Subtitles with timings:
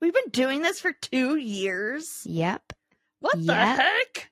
[0.00, 2.22] We've been doing this for two years.
[2.24, 2.72] Yep.
[3.20, 3.78] What the Yep.
[3.78, 4.30] heck?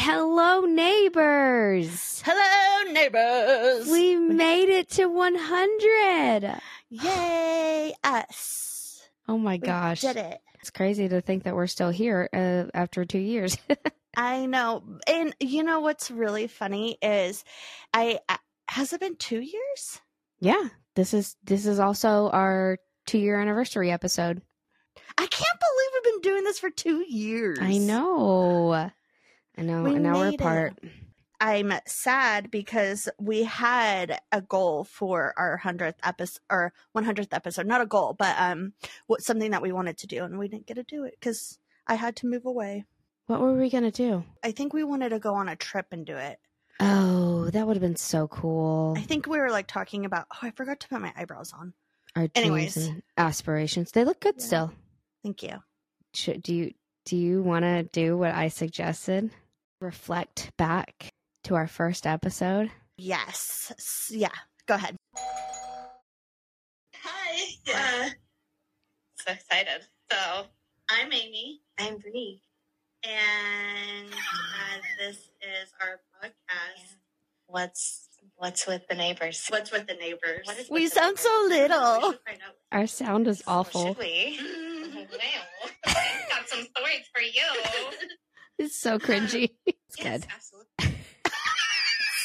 [0.00, 2.22] Hello, neighbors.
[2.24, 3.88] Hello, neighbors.
[3.90, 6.60] We made it to 100.
[6.88, 9.08] Yay, us.
[9.28, 10.00] Oh my We gosh.
[10.00, 10.40] did it.
[10.68, 13.56] It's crazy to think that we're still here uh, after two years.
[14.18, 14.84] I know.
[15.06, 17.42] And you know what's really funny is
[17.94, 18.18] I
[18.68, 20.02] has it been 2 years?
[20.40, 20.68] yeah.
[20.94, 22.76] This is this is also our
[23.06, 24.42] two year anniversary episode.
[25.16, 27.60] I can't believe we've been doing this for 2 years.
[27.62, 28.90] I know.
[29.56, 29.84] I know.
[29.84, 30.90] We and now we're made it.
[31.40, 37.80] I'm sad because we had a goal for our 100th episode or 100th episode, not
[37.80, 38.72] a goal, but um
[39.06, 41.58] what something that we wanted to do and we didn't get to do it cuz
[41.86, 42.84] I had to move away.
[43.26, 44.24] What were we gonna do?
[44.42, 46.38] I think we wanted to go on a trip and do it.
[46.80, 48.94] Oh, that would have been so cool.
[48.96, 51.72] I think we were like talking about oh, I forgot to put my eyebrows on.
[52.16, 52.76] Our dreams Anyways.
[52.78, 53.92] and aspirations.
[53.92, 54.44] They look good Yeah.
[54.44, 54.72] still.
[55.22, 55.58] Thank you.
[56.14, 59.30] Should, do you do you want to do what I suggested?
[59.80, 61.12] Reflect back
[61.44, 62.70] to our first episode.
[62.96, 64.08] Yes.
[64.10, 64.30] Yeah.
[64.66, 64.96] Go ahead.
[66.96, 67.42] Hi.
[67.66, 68.08] Yeah.
[69.16, 69.86] So excited.
[70.10, 70.46] So
[70.90, 71.60] I'm Amy.
[71.78, 72.42] I'm Bri.
[73.04, 76.96] And uh, this is our podcast.
[77.46, 79.46] What's what's with the neighbors?
[79.48, 80.40] What's with the neighbors?
[80.44, 81.68] What is We the sound so neighbors?
[81.70, 82.10] We little.
[82.12, 82.54] should find out.
[82.72, 83.86] Our sound is Well, awful.
[83.88, 84.38] Should we?
[84.40, 84.94] Mm.
[84.94, 85.06] well,
[86.30, 88.08] got some stories for you.
[88.58, 89.50] It's so cringy.
[89.66, 90.26] It's Yes, good.
[90.34, 90.97] absolutely.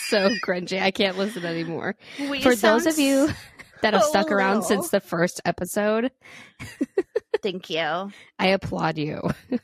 [0.09, 0.81] So cringy.
[0.81, 1.95] I can't listen anymore.
[2.19, 3.29] We For those of you
[3.81, 4.69] that have so stuck around little.
[4.69, 6.11] since the first episode,
[7.41, 9.21] Thank you I applaud you.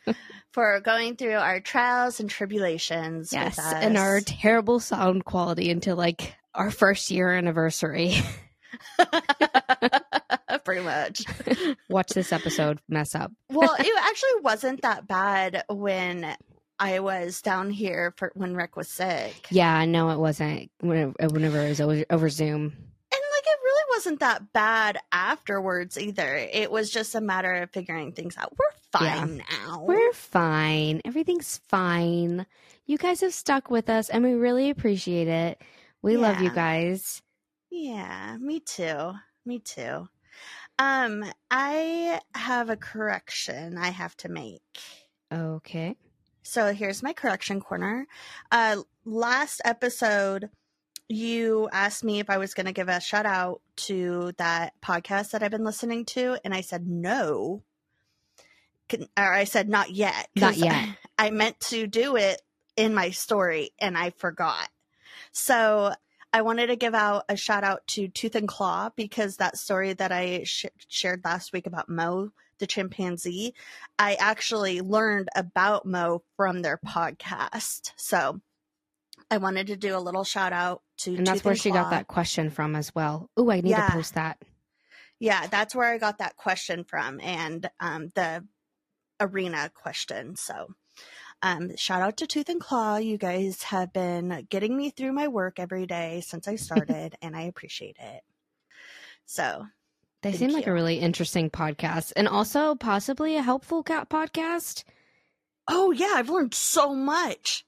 [0.51, 3.31] for going through our trials and tribulations.
[3.31, 3.73] Yes, with us.
[3.75, 8.15] and our terrible sound quality until like our first year anniversary.
[10.63, 11.23] pretty much.
[11.89, 13.31] Watch this episode mess up.
[13.49, 16.35] Well, it actually wasn't that bad when
[16.79, 19.47] I was down here for when Rick was sick.
[19.51, 20.71] Yeah, no, it wasn't.
[20.79, 22.63] Whenever, whenever it was over, over Zoom.
[23.11, 26.35] And like it really wasn't that bad afterwards either.
[26.35, 28.53] It was just a matter of figuring things out.
[28.57, 29.15] We're Yeah.
[29.25, 29.83] fine now.
[29.83, 31.01] We're fine.
[31.05, 32.45] Everything's fine.
[32.85, 35.61] You guys have stuck with us, and we really appreciate it.
[36.01, 37.21] We love you guys.
[37.69, 39.11] Yeah, me too.
[39.45, 40.07] Me too.
[40.79, 44.61] Um, I have a correction I have to make.
[45.31, 45.95] Okay.
[46.43, 48.07] So here's my correction corner.
[48.51, 50.49] Uh, last episode,
[51.07, 55.31] you asked me if I was going to give a shout out to that podcast
[55.31, 57.63] that I've been listening to, and I said no.
[58.87, 60.29] Can, or I said not yet.
[60.35, 60.89] Not yet.
[61.17, 62.41] I meant to do it
[62.75, 64.69] in my story, and I forgot.
[65.31, 65.93] So
[66.31, 69.93] I wanted to give out a shout out to Tooth and Claw because that story
[69.93, 73.53] that I sh- shared last week about Mo, the chimpanzee,
[73.97, 77.91] I actually learned about Mo from their podcast.
[77.95, 78.39] So
[79.31, 81.89] I wanted to do a little shout out to And that's Tooth where she got
[81.91, 83.29] that question from as well.
[83.39, 83.87] Ooh, I need Yeah.
[83.87, 84.41] to post that.
[85.19, 88.45] Yeah, that's where I got that question from and um, the
[89.19, 90.35] arena question.
[90.35, 90.73] So
[91.41, 92.97] um, shout out to Tooth and Claw.
[92.97, 97.35] You guys have been getting me through my work every day since I started, and
[97.35, 98.21] I appreciate it.
[99.25, 99.65] So
[100.21, 104.83] They Thank seem like a really interesting podcast and also possibly a helpful ca- podcast.
[105.67, 107.65] Oh yeah, I've learned so much.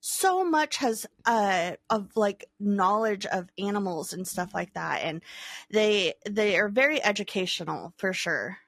[0.00, 5.22] So much has uh of like knowledge of animals and stuff like that and
[5.70, 8.58] they they are very educational for sure.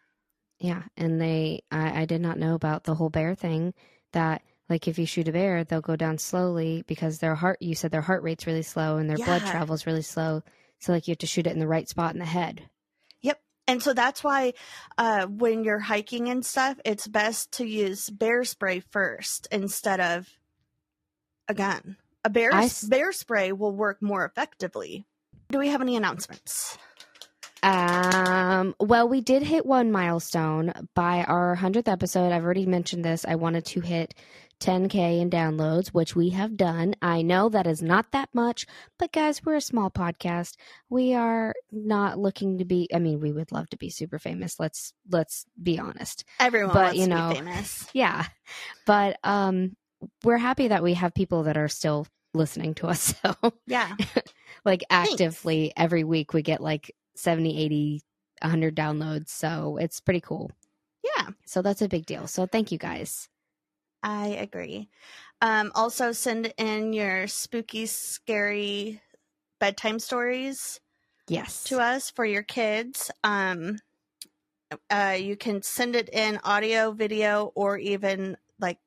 [0.58, 0.82] Yeah.
[0.97, 3.74] And they, I, I did not know about the whole bear thing
[4.12, 7.74] that, like, if you shoot a bear, they'll go down slowly because their heart, you
[7.74, 10.42] said their heart rate's really slow and their blood travels really slow.
[10.80, 12.68] So, like, you have to shoot it in the right spot in the head.
[13.69, 14.54] And so that's why
[14.99, 20.28] uh when you're hiking and stuff, it's best to use bear spray first instead of
[21.48, 21.97] a gun.
[22.24, 25.07] A bear I bear spray will work more effectively.
[25.51, 26.77] Do we have any announcements?
[27.63, 32.33] Um, well, we did hit one milestone by our 100th episode.
[32.33, 33.24] I've already mentioned this.
[33.27, 34.15] I wanted to hit
[34.60, 36.94] 10K in downloads, which we have done.
[37.03, 38.66] I know that is not that much,
[38.98, 40.54] but guys, we're a small podcast.
[40.88, 44.58] We are not looking to be, I mean, we would love to be super famous.
[44.58, 46.24] Let's, let's be honest.
[46.41, 47.86] Everyone But, wants you to know, be famous.
[47.94, 48.24] Yeah.
[48.86, 49.76] But, um,
[50.24, 53.14] we're happy that we have people that are still listening to us.
[53.22, 53.94] So, Yeah.
[54.64, 55.12] like Thanks.
[55.12, 58.02] actively every week we get like 70 80
[58.42, 60.50] 100 downloads so it's pretty cool
[61.02, 61.28] Yeah.
[61.47, 63.28] so that's a big deal so thank you guys
[64.03, 64.89] I agree.
[65.41, 69.01] Um, also, send in your spooky, scary
[69.59, 70.81] bedtime stories
[71.28, 71.65] Yes.
[71.65, 73.10] to us for your kids.
[73.25, 73.78] Um,
[74.91, 78.78] uh, you can send it in audio, video, or even like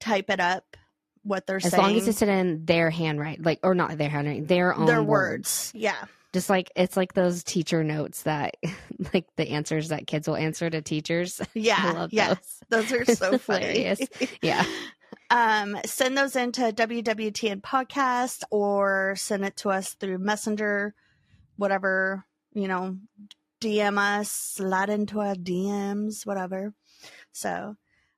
[0.00, 0.76] type it up
[1.22, 1.84] what they're As saying.
[1.84, 5.02] As long as it's in their handwriting, like or not their handwriting, their own their
[5.02, 5.72] words.
[5.72, 5.72] words.
[5.74, 6.04] Yeah.
[6.34, 8.56] Just like it's like those teacher notes that,
[9.14, 11.40] like the answers that kids will answer to teachers.
[11.42, 11.92] I Yeah.
[11.92, 12.34] love yeah.
[12.34, 12.88] those.
[12.88, 13.64] Those are so funny.
[13.66, 14.00] Hilarious.
[14.42, 14.64] Yeah.
[15.30, 20.94] Um, send those into WWTN podcast or send it to us through Messenger,
[21.56, 22.96] whatever, you know,
[23.60, 26.72] DM us, slide into our DMs, whatever.
[27.32, 27.76] So,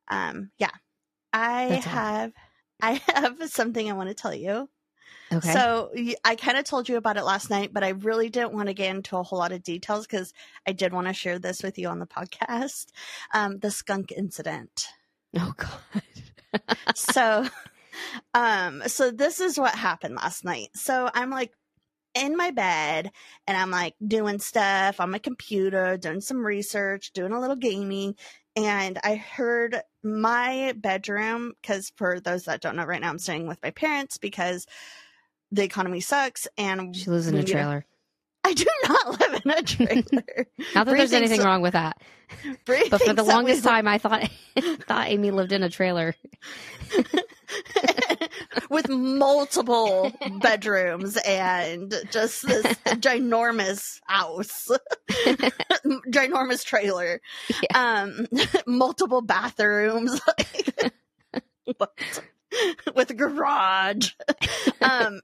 [0.09, 0.71] um, yeah,
[1.33, 1.93] I That's all.
[1.93, 2.33] have,
[2.81, 4.69] I have something I want to tell you.
[5.32, 5.53] Okay.
[5.53, 5.91] So
[6.25, 8.75] I kind of told you about it last night, but I really didn't want to
[8.75, 10.32] get into a whole lot of details because
[10.67, 12.87] I did want to share this with you on the podcast.
[13.32, 14.88] Um, the skunk incident
[15.38, 16.03] oh God.
[16.94, 17.47] so
[18.35, 21.53] um so this is what happened last night so i'm like
[22.15, 23.11] in my bed
[23.47, 28.17] and i'm like doing stuff on my computer doing some research doing a little gaming
[28.56, 33.47] and i heard my bedroom because for those that don't know right now i'm staying
[33.47, 34.67] with my parents because
[35.52, 37.85] the economy sucks and She lives in a trailer.
[38.44, 40.02] i do not live in a trailer
[40.75, 42.00] Not that Bri there's anything so- wrong with that,
[42.64, 44.29] Bri but for the longest time, I thought
[44.87, 46.14] thought Amy lived in a trailer.
[48.70, 54.70] with multiple bedrooms and just this ginormous house,
[56.08, 57.20] ginormous trailer,
[57.75, 58.26] um,
[58.67, 60.20] multiple bathrooms,
[62.94, 64.12] with a garage.
[64.81, 65.20] Um,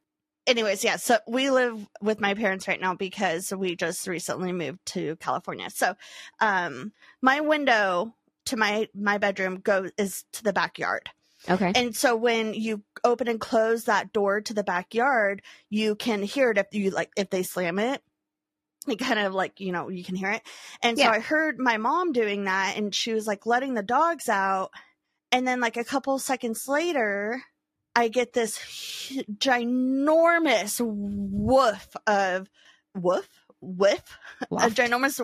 [0.46, 0.96] anyways, yeah.
[0.96, 5.70] So we live with my parents right now because we just recently moved to California.
[5.70, 5.94] So,
[6.40, 8.14] um, my window
[8.46, 11.10] to my my bedroom goes is to the backyard.
[11.48, 11.72] Okay.
[11.74, 16.50] And so when you open and close that door to the backyard, you can hear
[16.50, 18.02] it if you like if they slam it.
[18.88, 20.42] It kind of like, you know, you can hear it.
[20.80, 24.28] And so I heard my mom doing that and she was like letting the dogs
[24.28, 24.70] out.
[25.32, 27.42] And then like a couple seconds later,
[27.96, 28.58] I get this
[29.38, 32.48] ginormous woof of
[32.94, 33.28] woof?
[33.62, 34.18] Whiff?
[34.52, 35.18] A ginormous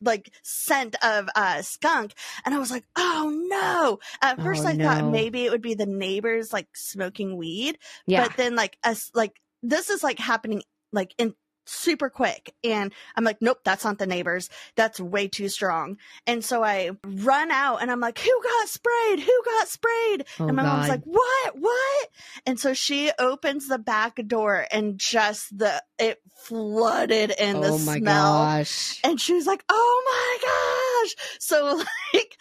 [0.00, 2.14] like scent of uh skunk.
[2.44, 3.98] And i was like oh no.
[4.22, 7.78] At first Oh, i thought maybe it would be the neighbors like smoking weed.
[8.06, 8.26] Yeah.
[8.26, 10.62] but then like us like this is like happening
[10.92, 11.34] like in
[11.66, 15.96] super quick and i'm like nope that's not the neighbors that's way too strong
[16.26, 20.46] and so i run out and i'm like who got sprayed who got sprayed oh
[20.48, 20.76] and my God.
[20.76, 21.58] mom's like, "What?
[21.58, 22.08] What?"
[22.46, 27.78] And so she opens the back door, and just the it flooded in the oh
[27.78, 28.32] my smell.
[28.44, 29.00] gosh.
[29.04, 31.82] And she was like, "Oh my gosh!" So
[32.14, 32.36] like,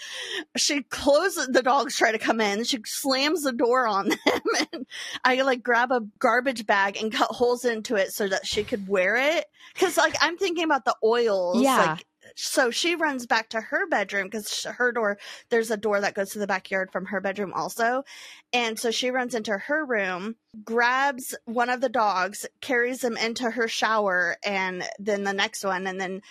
[0.58, 1.48] she closes.
[1.48, 2.64] The dogs try to come in.
[2.64, 4.20] She slams the door on them,
[4.74, 4.86] and
[5.24, 8.88] I like grab a garbage bag and cut holes into it so that she could
[8.88, 9.46] wear it.
[9.74, 11.62] Because like I'm thinking about the oils.
[11.62, 11.78] Yeah.
[11.78, 15.18] Like, so she runs back to her bedroom because her door
[15.50, 18.04] there's a door that goes to the backyard from her bedroom also.
[18.52, 23.50] And so she runs into her room grabs one of the dogs carries him into
[23.50, 26.22] her shower and then the next one and then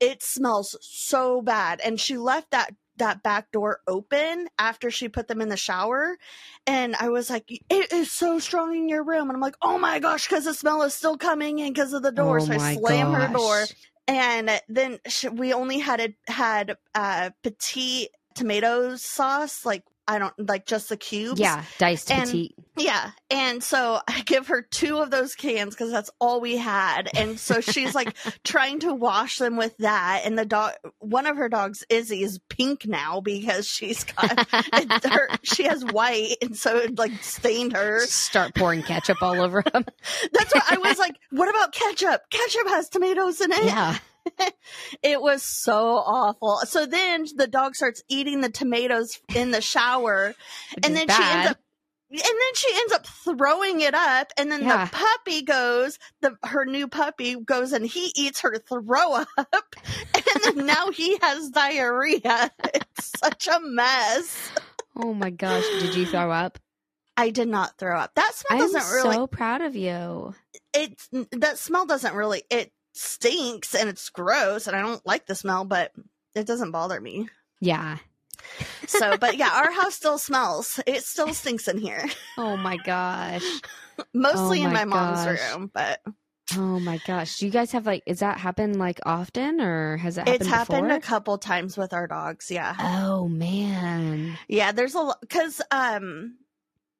[0.00, 1.80] it smells so bad.
[1.80, 6.18] And she left that that back door open after she put them in the shower.
[6.66, 9.28] And i was like it is so strong in your room.
[9.28, 12.02] And i'm like oh my gosh because the smell is still coming in because of
[12.02, 12.40] the door.
[12.40, 13.64] Oh so i slam her door
[14.06, 14.98] and then
[15.32, 20.96] we only had it had uh petite tomato sauce like i don't like just the
[20.96, 22.54] cubes Yeah, diced And- petite.
[22.76, 27.08] yeah and so i give her two of those cans because that's all we had
[27.16, 31.36] and so she's like trying to wash them with that and the dog one of
[31.36, 34.50] her dogs izzy is pink now because she's got
[35.04, 39.62] her she has white and so it like stained her Start pouring ketchup all over
[39.72, 39.84] them.
[40.32, 43.96] that's what i was like what about ketchup ketchup has tomatoes in it yeah.
[45.02, 46.58] it was so awful.
[46.64, 50.34] So then the dog starts eating the tomatoes in the shower,
[50.82, 51.58] and then she ends up.
[52.12, 54.86] And then she ends up throwing it up, and then Yeah.
[54.86, 55.96] the puppy goes.
[56.22, 60.24] The her new puppy goes and he eats her throw up, and
[60.56, 62.50] then now he has diarrhea.
[62.74, 64.50] It's such a mess.
[64.96, 65.64] Oh my gosh.
[65.80, 66.58] Did you throw up?
[67.16, 68.12] I did not throw up.
[68.16, 69.14] That smell I'm doesn't really.
[69.14, 70.34] so proud of you.
[70.74, 71.00] It
[71.32, 72.42] that smell doesn't really.
[72.50, 75.92] It stinks and it's gross, and I don't like the smell, but
[76.34, 77.28] it doesn't bother me.
[77.60, 77.98] Yeah.
[78.86, 80.80] So, but yeah, our house still smells.
[80.86, 82.06] It still stinks in here.
[82.38, 83.44] Oh my gosh.
[84.14, 86.00] Mostly Oh in my my mom's room, but
[86.56, 87.38] Oh my gosh.
[87.38, 90.48] Do you guys have like, is that happen like often or has it happened it's
[90.48, 90.96] happened before?
[90.96, 92.50] a couple times with our dogs.
[92.50, 92.74] Yeah.
[92.78, 94.36] oh man.
[94.48, 96.38] Yeah, there's a lot because um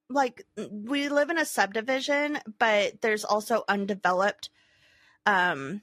[0.09, 4.51] like we live in a subdivision, but there's also undeveloped
[5.27, 5.83] um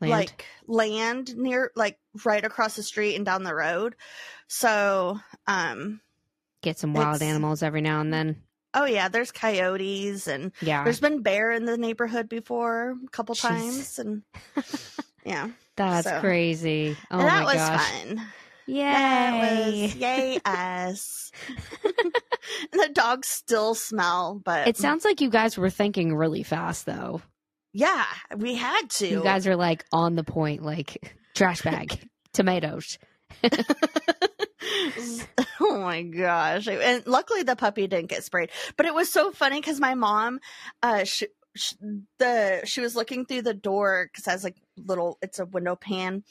[0.00, 0.10] Land.
[0.12, 3.96] like land near like right across the street and down the road.
[4.46, 6.00] So um
[6.62, 8.36] Get some wild animals every now and then.
[8.72, 10.84] oh yeah, there's coyotes and Yeah.
[10.84, 13.40] there's been bear in the neighborhood before a couple Jeez.
[13.48, 14.22] times and
[15.26, 15.48] yeah.
[15.76, 16.96] That's so- crazy.
[17.10, 17.90] Oh and that my was gosh.
[17.90, 18.26] fun.
[18.66, 18.82] Yay.
[18.84, 19.40] That
[19.82, 21.32] was yay us.
[21.84, 26.86] and the dogs still smell, but It sounds like you guys were thinking really fast
[26.86, 27.20] though.
[27.74, 28.04] Yeah,
[28.36, 29.08] we had to.
[29.08, 32.98] You guys are like on the point, like trash bag, tomatoes.
[35.60, 36.68] oh my gosh!
[36.68, 38.50] And luckily, the puppy didn't get sprayed.
[38.76, 40.38] But it was so funny because my mom,
[40.84, 41.26] uh, she,
[41.56, 41.74] she,
[42.20, 45.18] the she was looking through the door because I was like little.
[45.20, 46.22] It's a window pan,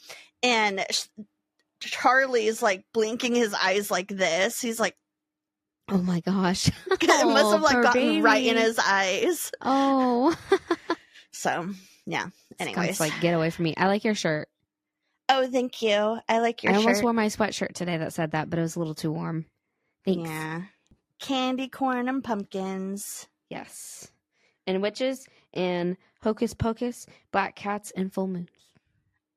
[0.42, 1.04] and sh
[1.80, 4.62] Charlie's like blinking his eyes like this.
[4.62, 4.96] He's like,
[5.88, 6.68] Oh my gosh.
[6.90, 9.52] it must have like gotten right in his eyes.
[9.60, 10.34] Oh.
[11.34, 11.68] So
[12.06, 12.28] yeah.
[12.58, 13.00] Anyways.
[13.00, 13.74] Like, get away from me.
[13.76, 14.48] I like your shirt.
[15.28, 16.18] oh, thank you.
[16.28, 16.78] I like your shirt.
[16.78, 19.12] I almost wore my sweatshirt today that said that, but it was a little too
[19.12, 19.46] warm.
[20.04, 20.28] Thanks.
[20.28, 20.62] Yeah.
[21.18, 23.26] Candy corn and pumpkins.
[23.48, 24.10] Yes.
[24.66, 28.48] And witches and hocus pocus, black cats and full moons.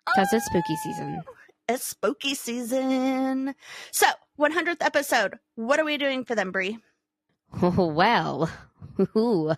[0.05, 1.21] Because it's spooky season.
[1.27, 1.33] Oh,
[1.69, 3.55] it's spooky season.
[3.91, 4.07] So,
[4.39, 5.35] 100th episode.
[5.55, 6.77] What are we doing for them, Bri?
[7.61, 8.49] Oh, well,
[9.15, 9.53] ooh,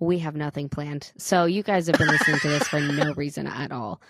[0.00, 1.12] we have nothing planned.
[1.16, 4.00] So you guys have been listening to this for no reason at all.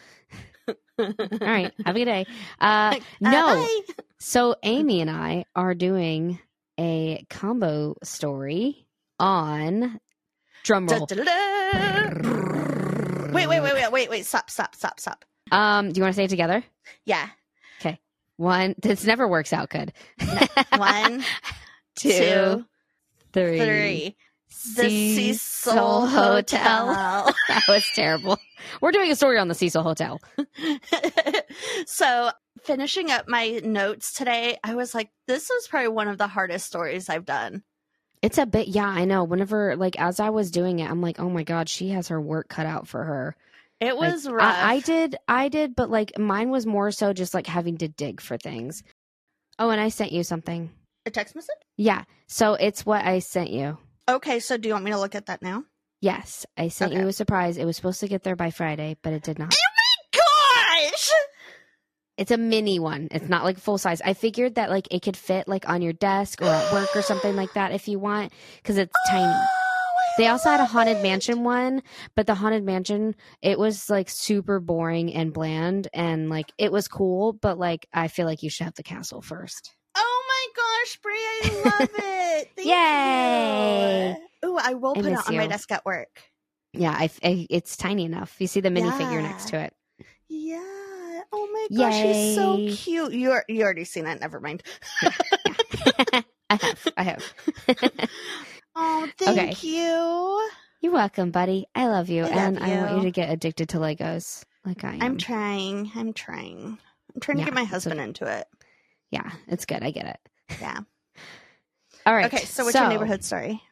[0.98, 1.72] All right.
[1.86, 2.26] Have a good day.
[2.60, 3.64] Uh, no.
[3.64, 3.92] Uh.
[4.18, 6.38] So Amy and I are doing
[6.78, 8.86] a combo story
[9.18, 10.00] on
[10.64, 11.08] drumroll.
[13.32, 14.26] Wait, wait, wait, wait, wait, wait.
[14.26, 15.24] Stop, stop, stop, stop.
[15.52, 16.64] Um, do you want to say it together?
[17.04, 17.28] Yeah.
[17.80, 18.00] Okay.
[18.36, 18.74] One.
[18.80, 19.92] This never works out good.
[20.76, 21.22] One,
[21.96, 22.64] two, two,
[23.32, 23.58] three.
[23.60, 24.16] three.
[24.76, 26.86] The Cecil Cecil Hotel.
[27.48, 28.38] that was terrible.
[28.80, 30.20] We're doing a story on the Cecil Hotel.
[31.86, 32.30] so,
[32.62, 36.66] finishing up my notes today, I was like, this was probably one of the hardest
[36.66, 37.62] stories I've done.
[38.20, 39.22] It's a bit, yeah, I know.
[39.24, 42.20] Whenever, like, as I was doing it, I'm like, oh my god, she has her
[42.20, 43.36] work cut out for her.
[43.80, 44.42] It Like, was rough.
[44.42, 47.86] I, I did, I did, but like, mine was more so just like having to
[47.88, 48.82] dig for things.
[49.58, 50.70] Oh, and I sent you something.
[51.06, 51.54] a text message?
[51.76, 53.78] Yeah, so it's what I sent you.
[54.08, 55.64] Okay, so do you want me to look at that now?
[56.00, 57.00] Yes, I sent Okay.
[57.02, 57.56] you a surprise.
[57.58, 59.52] It was supposed to get there by Friday, but it did not.
[59.54, 59.70] Oh
[60.14, 60.20] my
[60.86, 61.10] gosh!
[62.16, 63.08] It's a mini one.
[63.10, 64.00] It's not like full size.
[64.00, 67.02] I figured that like it could fit like on your desk or at work or
[67.02, 69.24] something like that if you want, because it's tiny.
[69.26, 71.02] Oh, I They also had a haunted it.
[71.02, 71.82] mansion one,
[72.16, 76.88] but the haunted mansion it was like super boring and bland and like it was
[76.88, 79.74] cool, but like I feel like you should have the castle first.
[79.96, 82.14] Oh my gosh, Bri, I love it.
[82.58, 84.16] Thank Yay.
[84.42, 84.48] you.
[84.48, 86.20] Ooh, I will I put it on my desk at work.
[86.74, 88.36] Yeah, I, I it's tiny enough.
[88.40, 89.74] You see the minifigure next to it.
[90.28, 90.58] Yeah.
[91.32, 93.12] Oh my gosh, she's so cute.
[93.12, 94.20] You are, you already seen it.
[94.20, 94.62] Never mind.
[96.50, 97.34] I have, I have.
[98.76, 99.58] Oh, thank Okay.
[99.64, 100.50] you.
[100.80, 101.66] You're welcome, buddy.
[101.74, 103.02] I love you, I love and I want you you.
[103.02, 105.00] to get addicted to Legos like I am.
[105.02, 105.90] I'm trying.
[105.94, 106.78] I'm trying.
[107.14, 108.46] I'm trying Yeah, to get my husband into it.
[109.10, 109.82] yeah, it's good.
[109.82, 110.18] I get it.
[110.60, 110.80] Yeah.
[112.08, 112.32] All right.
[112.32, 113.62] Okay, so what's your neighborhood story?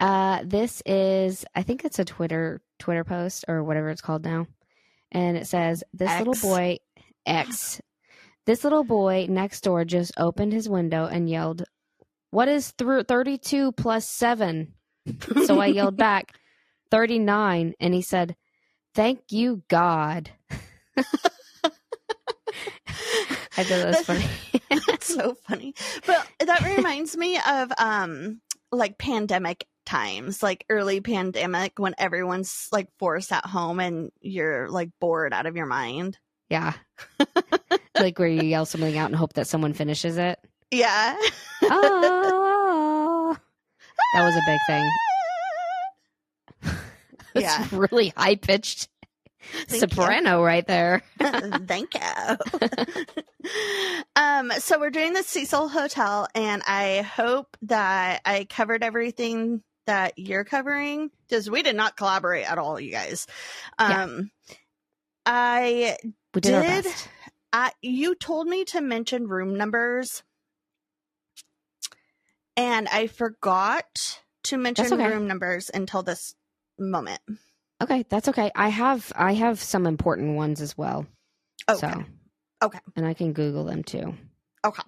[0.00, 4.46] Uh, this is I think it's a Twitter Twitter post or whatever it's called now,
[5.12, 6.78] and it says this little boy
[7.26, 7.82] X.
[8.46, 11.64] This little boy next door just opened his window and yelled,
[12.30, 14.72] "What is through thirty-two plus seven?"
[15.44, 16.38] So I yelled back,
[16.90, 18.34] 39, and he said,
[18.94, 20.30] "Thank you, God."
[23.56, 24.24] I thought that was funny.
[24.86, 25.74] That's so funny.
[26.06, 28.40] But that reminds me of um
[28.72, 34.90] like pandemic times, like early pandemic when everyone's like forced at home and you're like
[35.00, 36.18] bored out of your mind.
[36.48, 36.72] yeah,
[37.98, 40.38] like where you yell something out and hope that someone finishes it.
[40.70, 41.16] Yeah.
[41.62, 43.36] oh,
[44.14, 44.90] that was a big thing.
[47.36, 47.66] It's Yeah.
[47.72, 48.88] really high pitched
[49.52, 49.78] Thank you.
[49.78, 51.02] soprano right there.
[51.20, 52.36] Thank you.
[54.16, 60.18] um, so we're doing the Cecil Hotel, and I hope that I covered everything that
[60.18, 63.26] you're covering because we did not collaborate at all, you guys.
[63.78, 64.04] Yeah.
[64.04, 64.30] Um,
[65.26, 65.96] I
[66.34, 66.94] We did, Did-
[67.52, 70.22] I you told me to mention room numbers,
[72.56, 75.08] and I forgot to mention okay.
[75.08, 76.34] room numbers until this
[76.78, 77.20] moment.
[77.84, 78.50] Okay, that's okay.
[78.54, 81.06] I have I have some important ones as well.
[81.68, 81.78] Okay.
[81.78, 82.04] So,
[82.62, 82.78] Okay.
[82.96, 84.14] And I can Google them too.
[84.64, 84.82] Okay.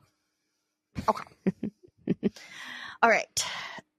[1.06, 1.70] Okay.
[3.02, 3.44] All right.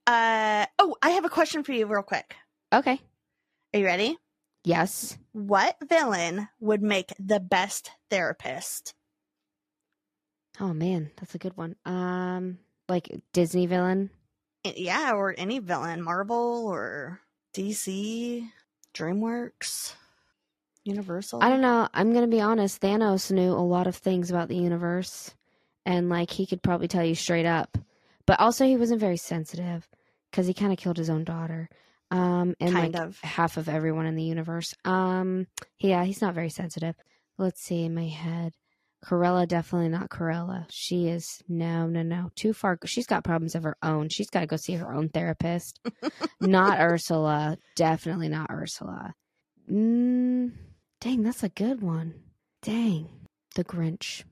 [0.04, 2.34] Uh oh, I have a question for you real quick.
[2.72, 3.00] Okay.
[3.72, 4.18] Are you ready?
[4.64, 5.16] Yes.
[5.30, 8.94] What villain would make the best therapist?
[10.58, 11.76] Oh man, that's a good one.
[11.84, 14.10] Um, like Disney villain.
[14.64, 17.20] Yeah, or any villain, Marvel or
[17.54, 18.44] DC,
[18.98, 19.94] DreamWorks,
[20.84, 21.42] Universal.
[21.42, 21.88] I don't know.
[21.94, 22.80] I'm gonna be honest.
[22.80, 25.34] Thanos knew a lot of things about the universe,
[25.86, 27.78] and like he could probably tell you straight up.
[28.26, 29.88] But also, he wasn't very sensitive
[30.30, 31.68] because he kind of killed his own daughter.
[32.10, 33.20] Um, and kind like of.
[33.20, 34.74] half of everyone in the universe.
[34.84, 35.46] Um,
[35.78, 36.96] yeah, he's not very sensitive.
[37.36, 38.54] Let's see in my head.
[39.04, 40.66] Cruella, definitely not Cruella.
[40.70, 42.78] She is no, no, no, too far.
[42.84, 44.08] She's got problems of her own.
[44.08, 45.80] She's got to go see her own therapist.
[46.40, 47.58] not Ursula.
[47.76, 49.14] Definitely not Ursula.
[49.70, 50.52] Mm,
[51.00, 52.14] dang, that's a good one.
[52.62, 53.08] Dang,
[53.54, 54.24] the Grinch.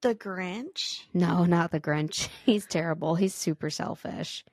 [0.00, 1.00] The Grinch.
[1.12, 2.28] No, not the Grinch.
[2.46, 3.16] He's terrible.
[3.16, 4.44] He's super selfish.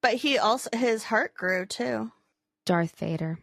[0.00, 2.12] But he also his heart grew too.
[2.66, 3.38] Darth Vader.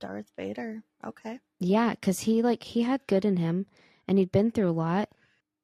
[0.00, 0.82] Darth Vader.
[1.04, 1.38] Okay.
[1.60, 3.66] Yeah, because he like he had good in him,
[4.08, 5.10] and he'd been through a lot.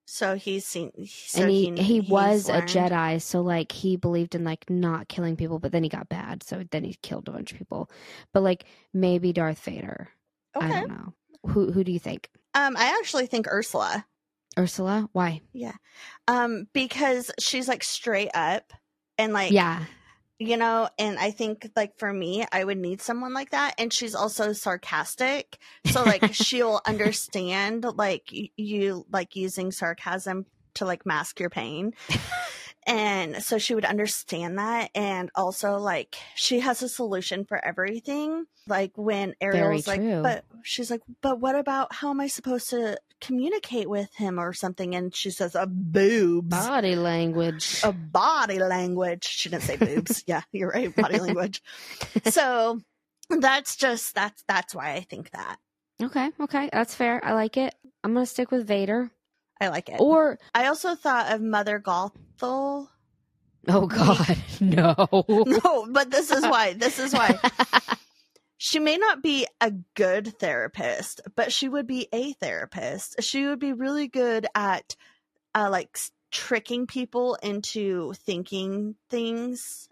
[0.06, 2.60] So he's seen so and he he, he's was a.
[2.62, 6.42] Jedi, so like he believed in like not killing people, but then he got bad,
[6.42, 7.90] so then he killed a bunch of people.
[8.32, 10.10] But like maybe Darth Vader.
[10.60, 10.80] I Okay.
[10.80, 11.14] don't know.
[11.46, 12.28] Who who do you think?
[12.54, 14.06] Um I actually think Ursula.
[14.58, 15.08] Ursula?
[15.12, 15.40] Why?
[15.52, 15.74] Yeah,
[16.28, 18.72] um because she's like straight up
[19.18, 19.84] and like yeah.
[20.38, 23.92] You know and i think like for me i would need someone like that and
[23.92, 31.38] she's also sarcastic so like she'll understand like you like using sarcasm to like mask
[31.38, 31.92] your pain
[32.86, 38.44] and so she would understand that and also like she has a solution for everything
[38.66, 42.96] like when ariel's like but she's like but what about how am i supposed to
[43.20, 47.80] communicate with him or something and she says a boobs Body language.
[47.82, 49.24] a body language.
[49.24, 50.24] She didn't say boobs.
[50.26, 50.94] yeah, you're right.
[50.94, 51.62] Body language.
[52.24, 52.80] So
[53.30, 55.56] that's just that's that's why I think that
[56.02, 57.24] Okay, okay, that's fair.
[57.24, 57.74] I like it.
[58.02, 59.10] I'm gonna stick with Vader.
[59.60, 60.00] I like it.
[60.00, 62.88] Or I also thought of Mother Gothel.
[63.68, 64.94] oh god, no.
[65.46, 66.74] No, but this is why.
[66.74, 67.38] This is why
[68.58, 73.22] she may not be a good therapist, but she would be a therapist.
[73.22, 74.96] She would be really good at
[75.54, 75.96] uh, like
[76.30, 79.88] tricking people into thinking things.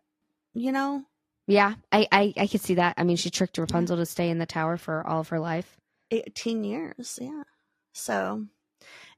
[0.55, 1.03] You know,
[1.47, 2.95] yeah, I, I I could see that.
[2.99, 5.79] I mean, she tricked Rapunzel to stay in the tower for all of her life.
[6.11, 7.43] 18 years yeah
[7.95, 8.45] so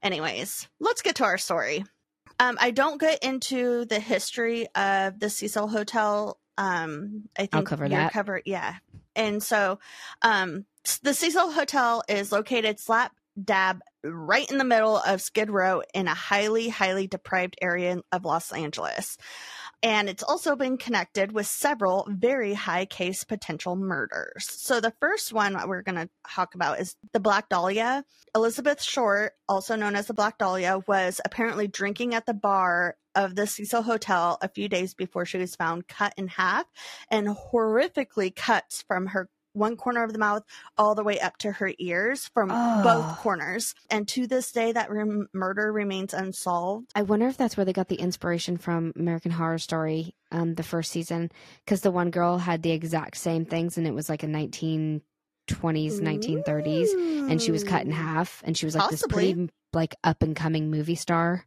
[0.03, 1.83] anyways let's get to our story.
[2.39, 6.39] Um i don't get into the history of the cecil hotel.
[6.57, 8.13] Um i think I'll cover that.
[8.13, 8.75] cover yeah.
[9.15, 9.79] And so
[10.21, 10.65] um
[11.03, 16.07] the cecil hotel is located slap dab right in the middle of skid row in
[16.07, 19.17] a highly highly deprived area of los angeles
[19.85, 24.49] and it's also been connected with several very high case potential murders.
[24.49, 28.03] So the first one we're going to talk about is the Black Dahlia.
[28.33, 33.35] Elizabeth Short, also known as the Black Dahlia, was apparently drinking at the bar of
[33.35, 36.65] the Cecil Hotel a few days before she was found cut in half
[37.11, 40.43] and horrifically cuts from her one corner of the mouth
[40.77, 43.73] all the way up to her ears from both corners.
[43.89, 46.91] And to this day, that rem- murder remains unsolved.
[46.95, 50.63] I wonder if that's where they got the inspiration from American Horror Story, um, the
[50.63, 51.31] first season,
[51.63, 55.01] because the one girl had the exact same things, and it was like a 1920s,
[55.49, 59.25] 1930s, and she was cut in half, and she was like Possibly.
[59.25, 61.45] this pretty like up and coming movie star.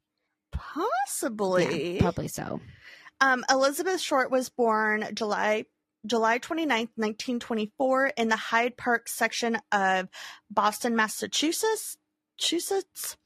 [0.52, 1.94] Possibly.
[1.96, 2.60] Yeah, probably so.
[3.20, 5.64] Um, Elizabeth Short was born July
[6.06, 10.08] July 29th, 1924 in the Hyde Park section of
[10.50, 11.96] Boston, Massachusetts.
[12.38, 13.16] Massachusetts.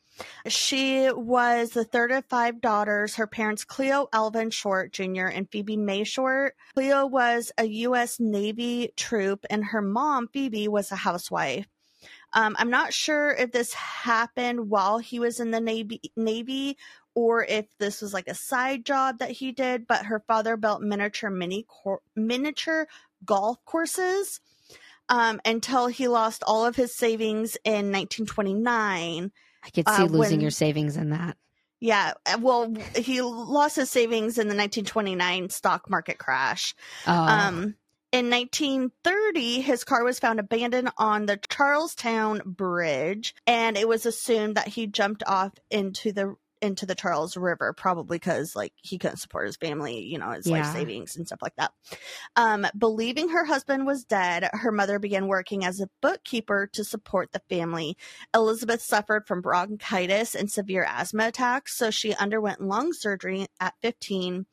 [0.46, 3.16] She was the third of five daughters.
[3.16, 5.26] Her parents, Cleo Elvin Short Jr.
[5.26, 6.54] and Phoebe May Short.
[6.74, 8.20] Cleo was a U.S.
[8.20, 11.66] Navy troop, and her mom, Phoebe, was a housewife.
[12.34, 16.78] Um, I'm not sure if this happened while he was in the Navy, Navy
[17.14, 20.82] or if this was like a side job that he did, but her father built
[20.82, 22.86] miniature mini cor- miniature
[23.24, 24.40] golf courses
[25.08, 29.30] um, until he lost all of his savings in 1929.
[29.64, 31.36] I could see Uh, losing when- your savings in that.
[31.80, 36.74] Yeah, uh, well, he lost his savings in the 1929 stock market crash.
[37.08, 37.74] Oh, Um,
[38.12, 44.54] in 1930, his car was found abandoned on the Charlestown Bridge, and it was assumed
[44.56, 49.16] that he jumped off into the into the Charles River, probably because like he couldn't
[49.18, 50.58] support his family, you know, his Yeah.
[50.58, 51.72] life savings and stuff like that.
[52.36, 57.32] Um, believing her husband was dead, her mother began working as a bookkeeper to support
[57.32, 57.96] the family.
[58.34, 64.46] Elizabeth suffered from bronchitis and severe asthma attacks, so she underwent lung surgery at 15.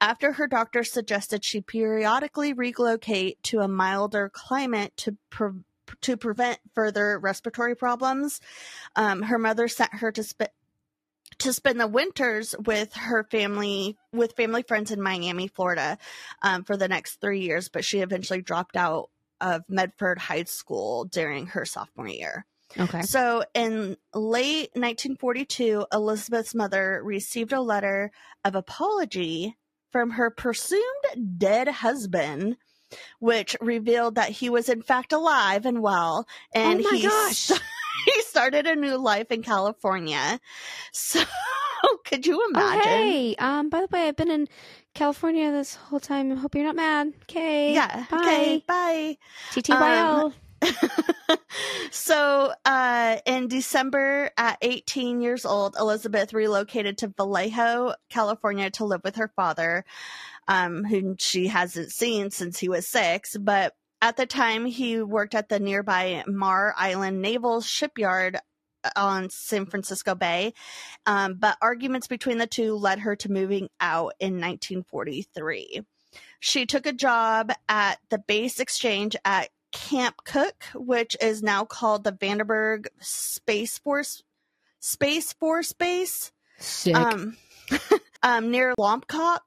[0.00, 5.62] After her doctor suggested she periodically relocate to a milder climate to pre-
[6.00, 8.40] to prevent further respiratory problems,
[8.96, 10.50] um, her mother sent her to spend
[11.38, 15.98] to spend the winters with her family with family friends in Miami, Florida,
[16.42, 17.68] um, for the next three years.
[17.68, 22.46] But she eventually dropped out of Medford High School during her sophomore year.
[22.78, 23.02] Okay.
[23.02, 28.10] So in late 1942, Elizabeth's mother received a letter
[28.44, 29.56] of apology
[29.90, 32.56] from her presumed dead husband,
[33.18, 37.50] which revealed that he was in fact alive and well, and oh my he gosh.
[38.32, 40.40] started a new life in California.
[40.92, 41.20] So
[42.04, 42.80] could you imagine?
[42.80, 43.34] Oh, hey.
[43.36, 44.48] Um, by the way, I've been in
[44.94, 46.32] California this whole time.
[46.32, 47.12] I hope you're not mad.
[47.22, 47.74] Okay.
[47.74, 48.06] Yeah.
[48.10, 48.18] Bye.
[48.20, 48.64] Okay.
[48.66, 49.18] Bye.
[49.50, 50.32] TTYL.
[51.90, 59.00] so uh, in December, at 18 years old, Elizabeth relocated to Vallejo, California to live
[59.02, 59.84] with her father,
[60.48, 63.36] um, whom she hasn't seen since he was six.
[63.36, 68.38] But at the time, he worked at the nearby Mare Island Naval Shipyard
[68.96, 70.54] on San Francisco Bay.
[71.06, 75.82] Um, but arguments between the two led her to moving out in 1943.
[76.40, 82.02] She took a job at the base exchange at Camp Cooke, which is now called
[82.02, 84.24] the Vandenberg Space Force
[84.80, 86.96] Space Force Base, Sick.
[86.96, 87.36] um,
[88.22, 89.40] um, near Lompoc.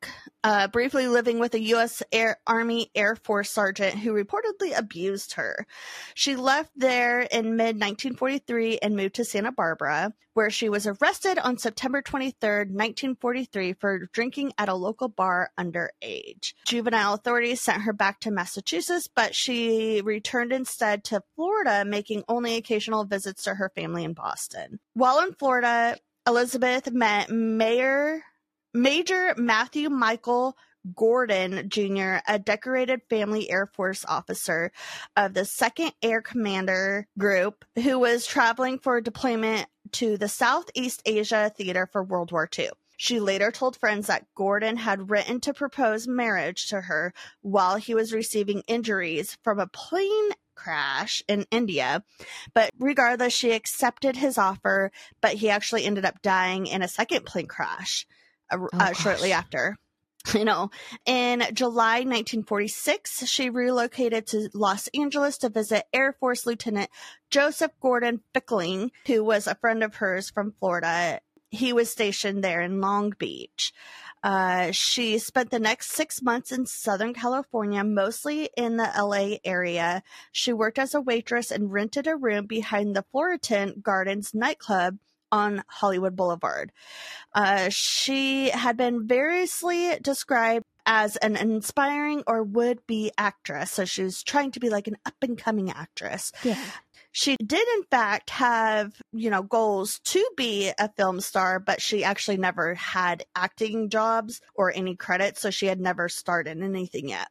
[0.44, 2.04] Uh, briefly living with a U.S.
[2.12, 5.66] Air Army Air Force sergeant who reportedly abused her.
[6.14, 11.40] She left there in mid 1943 and moved to Santa Barbara, where she was arrested
[11.40, 16.54] on September 23rd, 1943, for drinking at a local bar underage.
[16.68, 22.56] Juvenile authorities sent her back to Massachusetts, but she returned instead to Florida, making only
[22.56, 24.80] occasional visits to her family in Boston.
[24.94, 28.22] While in Florida, Elizabeth met Mayor
[28.76, 30.58] Major Matthew Michael
[30.98, 34.74] Gordon Jr., a decorated family Air Force officer
[35.16, 41.54] of the 2nd Air Commando Group, who was traveling for deployment to the Southeast Asia
[41.56, 42.72] Theater for World War II.
[42.98, 47.96] She later told friends that Gordon had written to propose marriage to her while he
[47.96, 52.04] was receiving injuries from a plane crash in India.
[52.54, 57.26] But regardless, she accepted his offer, but he actually ended up dying in a second
[57.26, 58.06] plane crash
[58.64, 59.78] uh, Oh, uh, shortly after.
[60.34, 60.72] You know,
[61.06, 66.90] in July 1946, she relocated to Los Angeles to visit Air Force Lieutenant
[67.30, 71.20] Joseph Gordon Fickling, who was a friend of hers from Florida.
[71.52, 73.72] He was stationed there in Long Beach.
[74.24, 80.02] Uh, she spent the next six months in Southern California, mostly in the LA area.
[80.32, 84.98] She worked as a waitress and rented a room behind the Florentine Gardens nightclub
[85.36, 86.72] on Hollywood Boulevard.
[87.34, 93.72] Uh, she had been variously described as an inspiring or would be actress.
[93.72, 96.32] So she was trying to be like an up and coming actress.
[96.44, 96.58] yeah.
[97.12, 102.04] She did, in fact, have, you know, goals to be a film star, but she
[102.04, 105.42] actually never had acting jobs or any credits.
[105.42, 107.30] So she had never started anything yet.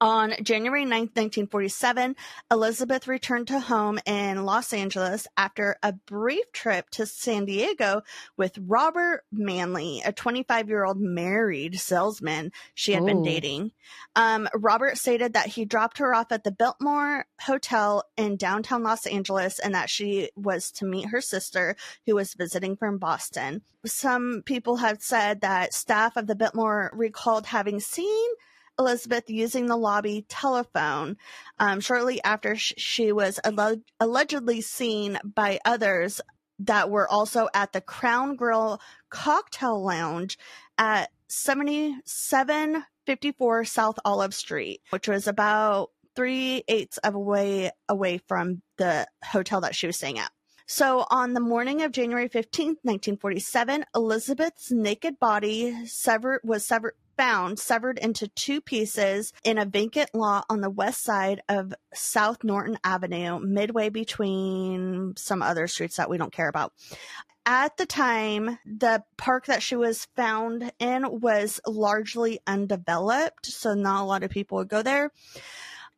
[0.00, 2.16] On January 9th, 1947,
[2.50, 8.02] Elizabeth returned to home in Los Angeles after a brief trip to San Diego
[8.36, 13.72] with Robert Manley, a 25 year old married salesman she had been dating.
[14.16, 19.06] Um, Robert stated that he dropped her off at the Biltmore Hotel in downtown Los
[19.06, 23.62] Angeles and that she was to meet her sister who was visiting from Boston.
[23.84, 28.30] Some people have said that staff of the Biltmore recalled having seen
[28.78, 31.16] Elizabeth using the lobby telephone
[31.58, 36.20] um, shortly after sh- she was alle- allegedly seen by others
[36.60, 38.80] that were also at the Crown Grill
[39.10, 40.38] Cocktail Lounge
[40.78, 48.60] at 7754 South Olive Street, which was about three eighths of a way away from
[48.76, 50.30] the hotel that she was staying at.
[50.66, 57.58] So on the morning of January 15th, 1947, Elizabeth's naked body severed was severed found
[57.58, 62.78] severed into two pieces in a vacant lot on the west side of South Norton
[62.84, 66.72] Avenue, midway between some other streets that we don't care about.
[67.44, 74.02] At the time, the park that she was found in was largely undeveloped, so not
[74.02, 75.10] a lot of people would go there.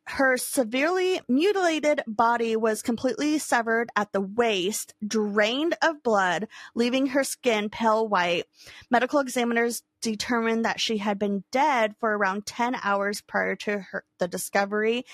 [0.07, 7.23] Her severely mutilated body was completely severed at the waist, drained of blood, leaving her
[7.23, 8.45] skin pale white.
[8.91, 14.05] Medical examiners determined that she had been dead for around 10 hours prior to her,
[14.19, 15.05] the discovery.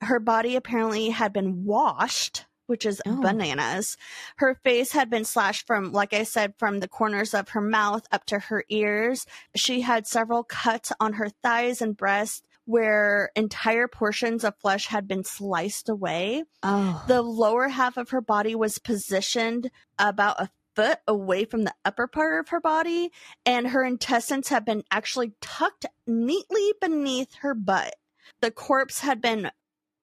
[0.00, 3.20] Her body apparently had been washed which is Oh.
[3.20, 3.96] bananas.
[4.36, 8.06] Her face had been slashed from, like I said, from the corners of her mouth
[8.12, 9.26] up to her ears.
[9.56, 15.08] She had several cuts on her thighs and breast where entire portions of flesh had
[15.08, 16.44] been sliced away.
[16.62, 17.04] Oh.
[17.08, 22.06] The lower half of her body was positioned about a foot away from the upper
[22.06, 23.10] part of her body,
[23.44, 27.96] and her intestines had been actually tucked neatly beneath her butt.
[28.40, 29.50] The corpse had been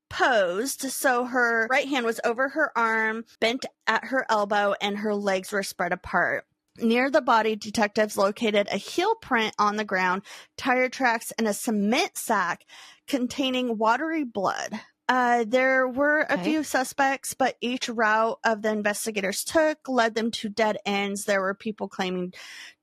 [0.09, 5.15] posed, so her right hand was over her arm, bent at her elbow, and her
[5.15, 6.45] legs were spread apart.
[6.79, 10.21] Near the body, detectives located a heel print on the ground,
[10.57, 12.63] tire tracks, and a cement sack
[13.07, 14.79] containing watery blood.
[15.09, 16.43] Uh, there were a Okay.
[16.43, 21.23] few suspects, but each route of the investigators took led them to dead ends.
[21.23, 22.33] There were people claiming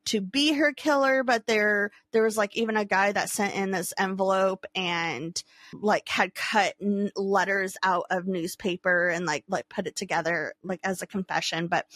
[0.06, 3.70] to be her killer, but there there was like even a guy that sent in
[3.70, 9.86] this envelope and like had cut n- letters out of newspaper and like like put
[9.86, 11.66] it together like as a confession.
[11.68, 11.86] But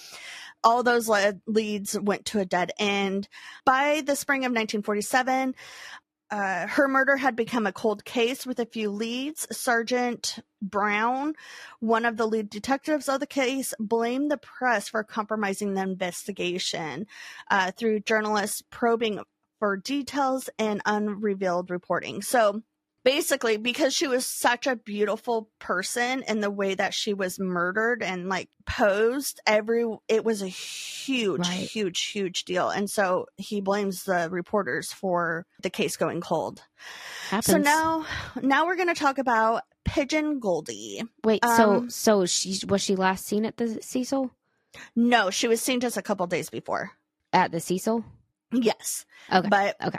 [0.65, 3.29] all those led, leads went to a dead end.
[3.65, 5.55] By the spring of 1947,
[6.31, 9.47] uh, her murder had become a cold case with a few leads.
[9.57, 11.35] Sergeant Brown,
[11.81, 17.07] one of the lead detectives of the case, blamed the press for compromising the investigation
[17.51, 19.21] uh, through journalists probing
[19.59, 22.23] for details and unrevealed reporting.
[22.23, 22.63] So
[23.05, 28.03] basically, because she was such a beautiful person and the way that she was murdered
[28.03, 31.69] and like posed, every it was a huge, Right.
[31.71, 32.69] huge, huge deal.
[32.71, 36.63] And so he blames the reporters for the case going cold.
[37.31, 37.47] Happens.
[37.47, 38.07] So now,
[38.43, 41.03] now we're going to talk about Pigeon Goldie.
[41.25, 44.31] Wait, so um, so she was she last seen at the Cecil?
[44.95, 46.93] No, she was seen just a couple days before.
[47.33, 48.05] At the Cecil?
[48.53, 49.49] Yes, Okay.
[49.49, 49.99] but okay.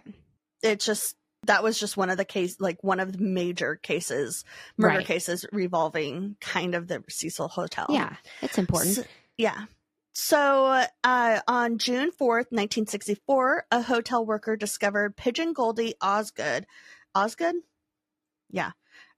[0.64, 4.44] it's just that was just one of the case, like one of the major cases,
[4.78, 5.06] murder Right.
[5.06, 7.86] cases revolving kind of the Cecil Hotel.
[7.90, 8.96] Yeah, it's important.
[8.96, 9.04] So-
[9.38, 9.66] yeah.
[10.14, 16.66] So uh, on June 4th, 1964, a hotel worker discovered Pigeon Goldie Osgood.
[17.16, 17.56] Osgood?
[18.50, 18.72] Yeah.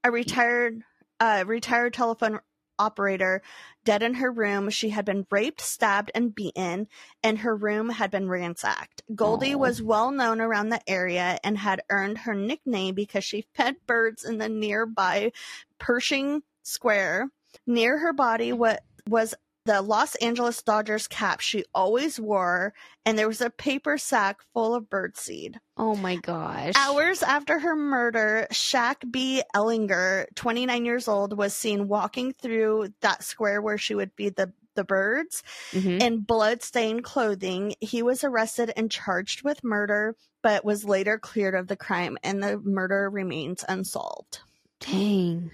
[0.04, 0.84] A retired
[1.20, 2.40] uh, retired telephone
[2.80, 3.42] operator
[3.84, 4.70] dead in her room.
[4.70, 6.88] She had been raped, stabbed, and beaten,
[7.24, 9.04] and her room had been ransacked.
[9.14, 9.58] Goldie Aw.
[9.58, 14.24] was well known around the area and had earned her nickname because she fed birds
[14.24, 15.32] in the nearby
[15.80, 17.30] Pershing Square.
[17.66, 22.74] Near her body what was the Los Angeles Dodgers cap she always wore,
[23.06, 25.56] and there was a paper sack full of birdseed.
[25.78, 26.74] oh my gosh.
[26.76, 29.44] Hours after her murder, Jacques B.
[29.56, 34.52] Ehlinger, 29 years old, was seen walking through that square where she would feed the,
[34.76, 35.44] the birds
[35.74, 36.02] Mhm.
[36.02, 37.76] in blood-stained clothing.
[37.82, 42.42] He was arrested and charged with murder, but was later cleared of the crime, and
[42.42, 44.40] the murder remains unsolved.
[44.80, 45.52] Dang.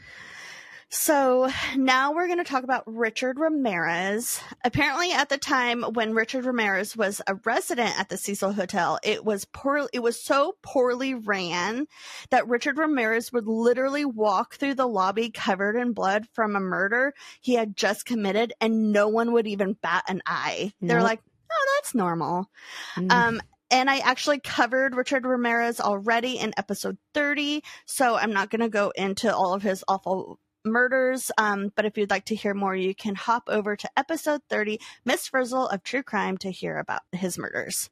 [0.90, 4.40] So now we're going to talk about Richard Ramirez.
[4.64, 9.26] Apparently, at the time when Richard Ramirez was a resident at the Cecil Hotel, it
[9.26, 9.90] was poor.
[9.92, 11.88] It was so poorly ran
[12.30, 17.14] that Richard Ramirez would literally walk through the lobby covered in blood from a murder
[17.42, 20.72] he had just committed, and no one would even bat an eye.
[20.80, 21.20] They're like,
[21.52, 22.50] "Oh, that's normal."
[22.96, 23.12] Mm.
[23.12, 28.62] Um, and I actually covered Richard Ramirez already in episode 30, so I'm not going
[28.62, 30.40] to go into all of his awful
[30.72, 31.32] murders.
[31.38, 34.80] Um, but if you'd like to hear more, you can hop over to episode 30,
[35.06, 37.90] Miss Frizzle of True Crime, to hear about his murders.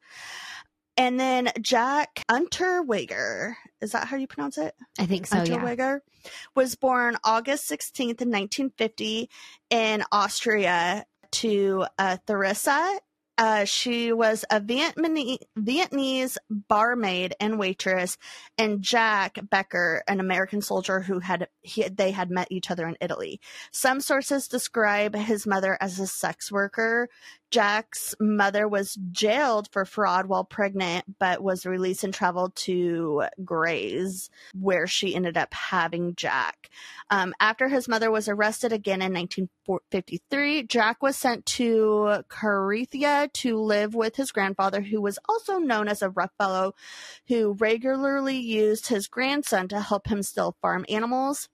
[0.97, 4.73] And then Jack Unterweger, is that how you pronounce it?
[4.97, 5.37] I think so.
[5.37, 5.57] Yeah.
[5.57, 5.99] Unterweger
[6.55, 9.29] was born August 16th in 1950
[9.69, 12.99] in Austria to uh, Theresa.
[13.37, 18.17] Uh, she was a Vietnamese, barmaid and waitress,
[18.57, 22.95] and Jack Becker, an American soldier who had he, they had met each other in
[23.01, 23.41] Italy.
[23.71, 27.09] Some sources describe his mother as a sex worker.
[27.51, 34.29] Jack's mother was jailed for fraud while pregnant, but was released and traveled to Graz,
[34.53, 36.69] where she ended up having Jack.
[37.09, 43.57] Um, after his mother was arrested again in 1953, Jack was sent to Carinthia to
[43.57, 46.73] live with his grandfather, who was also known as a rough fellow
[47.27, 51.49] who regularly used his grandson to help him steal farm animals.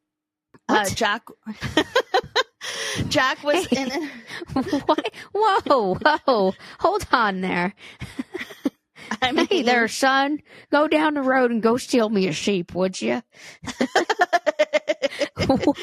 [0.68, 1.24] Uh, Jack.
[3.10, 3.90] Jack was in.
[4.54, 5.14] what?
[5.34, 6.54] Whoa, whoa.
[6.80, 7.74] Hold on there.
[9.22, 10.40] I mean, Hey there, son.
[10.72, 13.22] Go down the road and go steal me a sheep, would you?
[15.48, 15.78] what?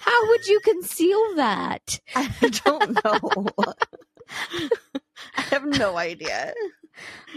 [0.00, 2.00] How would you conceal that?
[2.14, 2.28] I
[2.64, 3.48] don't know.
[5.36, 6.54] I have no idea.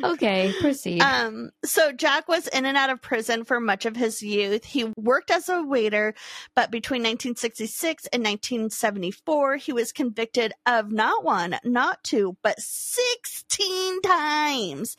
[0.03, 1.01] Okay, proceed.
[1.01, 4.63] Um, so Jack was in and out of prison for much of his youth.
[4.63, 6.13] He worked as a waiter,
[6.55, 14.01] but between 1966 and 1974, he was convicted of not one, not two, but 16
[14.01, 14.97] times,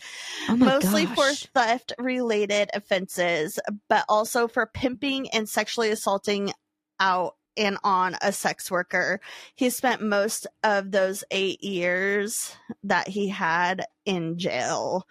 [0.48, 1.16] oh mostly gosh.
[1.16, 6.53] for theft related offenses, but also for pimping and sexually assaulting
[7.01, 9.21] out and on a sex worker.
[9.55, 15.07] He spent most of those eight years that he had in jail.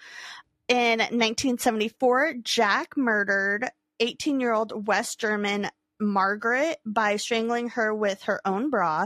[0.68, 8.42] In 1974, Jack murdered 18 year old West German Margaret by strangling her with her
[8.46, 9.06] own bra.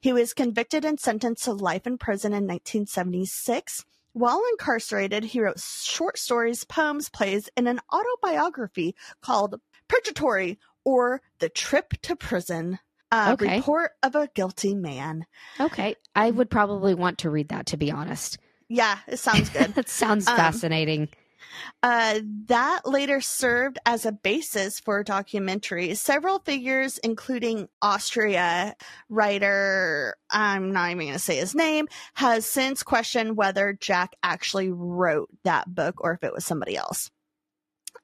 [0.00, 3.84] He was convicted and sentenced to life in prison in 1976.
[4.12, 11.50] While incarcerated, he wrote short stories, poems, plays, and an autobiography called Purgatory or The
[11.50, 12.78] Trip to Prison.
[13.12, 13.56] A Okay.
[13.56, 15.26] report of a guilty man.
[15.60, 18.38] Okay, I would probably want to read that to be honest.
[18.68, 19.74] Yeah, it sounds good.
[19.74, 21.08] that sounds Um, fascinating.
[21.82, 25.94] Uh, that later served as a basis for a documentary.
[25.94, 28.74] Several figures, including Austria
[29.08, 34.70] writer, I'm not even going to say his name, has since questioned whether Jack actually
[34.70, 37.10] wrote that book or if it was somebody else.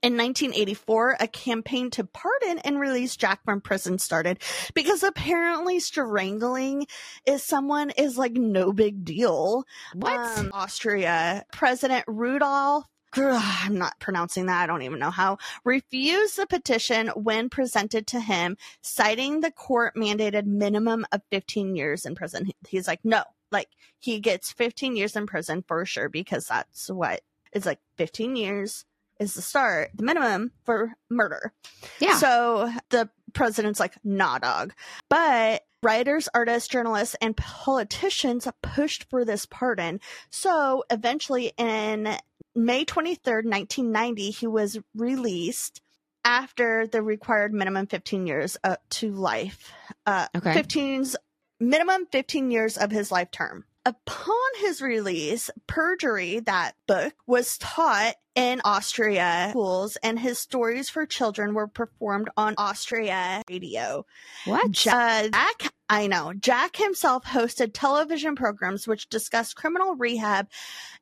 [0.02, 4.38] In 1984, a campaign to pardon and release Jack from prison started
[4.74, 6.86] because apparently strangling
[7.26, 9.64] is someone is like no big deal.
[9.94, 10.38] What?
[10.38, 14.62] Um, Austria President Rudolf I'm not pronouncing that.
[14.62, 15.38] I don't even know how.
[15.64, 22.06] Refused the petition when presented to him, citing the court mandated minimum of 15 years
[22.06, 22.50] in prison.
[22.66, 27.20] He's like, no, like he gets 15 years in prison for sure because that's what
[27.52, 28.86] it's like 15 years
[29.20, 31.52] is the start, the minimum for murder.
[32.00, 32.16] yeah.
[32.16, 34.72] So the president's like, nah, dog.
[35.08, 40.00] But writers, artists, journalists, and politicians pushed for this pardon.
[40.30, 42.16] So eventually, in
[42.54, 45.80] May 23rd, 1990, he was released
[46.24, 49.72] after the required minimum 15 years uh, to life.
[50.06, 50.52] Uh, Okay.
[50.52, 51.16] 15's
[51.58, 53.64] minimum 15 years of his life term.
[53.84, 61.06] Upon his release, Perjury, that book, was taught in Austria schools, and his stories for
[61.06, 64.06] children were performed on Austria radio.
[64.44, 64.64] what?
[64.86, 66.32] Uh, Jack, I know.
[66.32, 70.48] Jack himself hosted television programs which discussed criminal rehab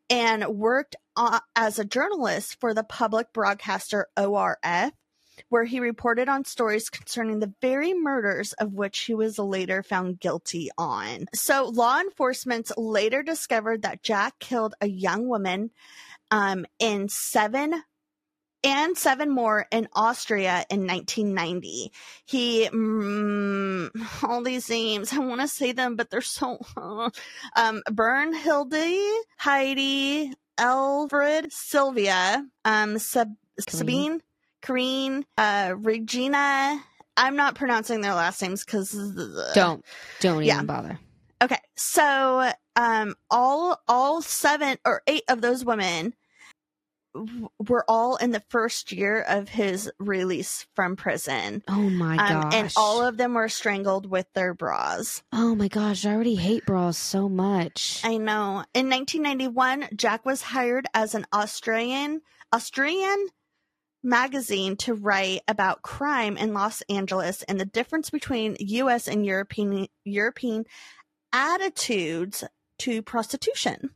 [0.08, 4.92] and worked uh, as a journalist for the public broadcaster ORF,
[5.48, 10.18] where he reported on stories concerning the very murders of which he was later found
[10.18, 11.26] guilty on.
[11.32, 15.70] So, law enforcement later discovered that Jack killed a young woman
[16.30, 17.82] um, in seven
[18.62, 21.92] and seven more in Austria in 1990.
[22.24, 23.90] He, mm,
[24.28, 31.52] all these names, I want to say them, but they're so, um, Bernhilde, Heidi, Elfred,
[31.52, 33.36] Sylvia, um, Sab-
[33.68, 34.20] Sabine,
[34.62, 36.82] Karine, uh, Regina.
[37.16, 38.92] I'm not pronouncing their last names because
[39.54, 39.84] don't
[40.20, 40.54] don't yeah.
[40.54, 40.98] even bother.
[41.42, 46.14] Okay, so um, all all seven or eight of those women
[47.58, 52.54] were all in the first year of his release from prison, Oh my um, gosh.
[52.54, 55.22] and all of them were strangled with their bras.
[55.32, 58.00] Oh my gosh, I already hate bras so much.
[58.04, 58.64] I know.
[58.74, 63.26] In 1991, Jack was hired as an Australian Austrian
[64.02, 69.06] magazine to write about crime in Los Angeles and the difference between U.S.
[69.08, 70.64] and European European
[71.32, 72.44] attitudes
[72.78, 73.90] to prostitution.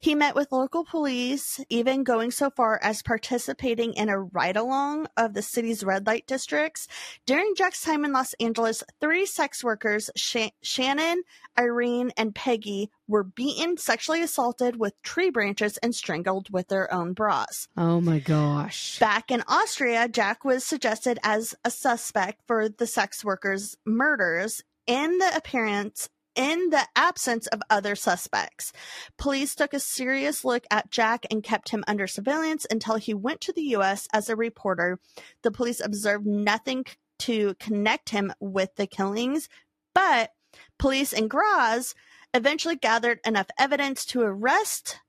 [0.00, 5.06] He met with local police, even going so far as participating in a ride along
[5.16, 6.88] of the city's red light districts.
[7.26, 11.22] During Jack's time in Los Angeles, three sex workers, Sha- Shannon,
[11.58, 17.12] Irene, and Peggy, were beaten, sexually assaulted with tree branches, and strangled with their own
[17.12, 17.68] bras.
[17.76, 18.98] oh my gosh.
[18.98, 25.18] Back in Austria, Jack was suggested as a suspect for the sex workers' murders in
[25.18, 28.72] the appearance in the absence of other suspects.
[29.18, 33.40] Police took a serious look at Jack and kept him under surveillance until he went
[33.42, 34.98] to the US as a reporter.
[35.42, 36.84] The police observed nothing
[37.20, 39.48] to connect him with the killings,
[39.94, 40.30] but
[40.78, 41.94] police in Graz
[42.34, 45.00] eventually gathered enough evidence to arrest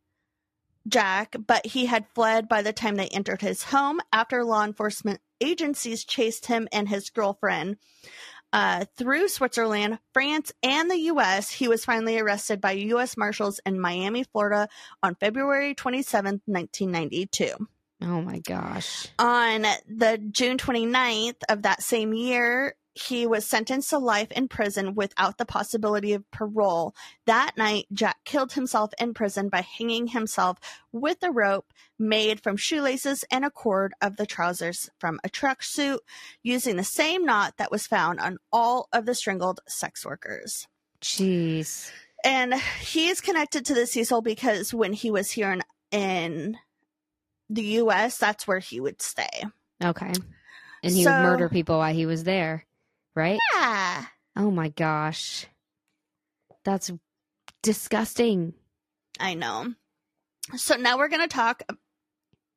[0.87, 5.21] Jack, but he had fled by the time they entered his home after law enforcement
[5.39, 7.77] agencies chased him and his girlfriend.
[8.53, 13.17] Uh, through Switzerland, France, and the U.S., he was finally arrested by U.S.
[13.17, 14.69] Marshals in Miami, Florida
[15.01, 17.67] on February 27, 1992.
[18.03, 19.07] Oh my gosh.
[19.17, 24.93] On the June 29th of that same year, he was sentenced to life in prison
[24.93, 26.93] without the possibility of parole.
[27.25, 30.59] That night, Jack killed himself in prison by hanging himself
[30.91, 35.99] with a rope made from shoelaces and a cord of the trousers from a tracksuit,
[36.43, 40.67] using the same knot that was found on all of the strangled sex workers.
[41.01, 41.89] Jeez.
[42.23, 46.57] And he is connected to the Cecil because when he was here in, in
[47.49, 49.43] the U.S., that's where he would stay.
[49.83, 50.13] Okay.
[50.83, 52.65] And he So- would murder people while he was there,
[53.15, 53.39] right?
[53.55, 54.05] Yeah.
[54.35, 55.45] Oh my gosh.
[56.63, 56.91] That's
[57.61, 58.53] disgusting.
[59.19, 59.73] I know.
[60.55, 61.63] So now we're going to talk.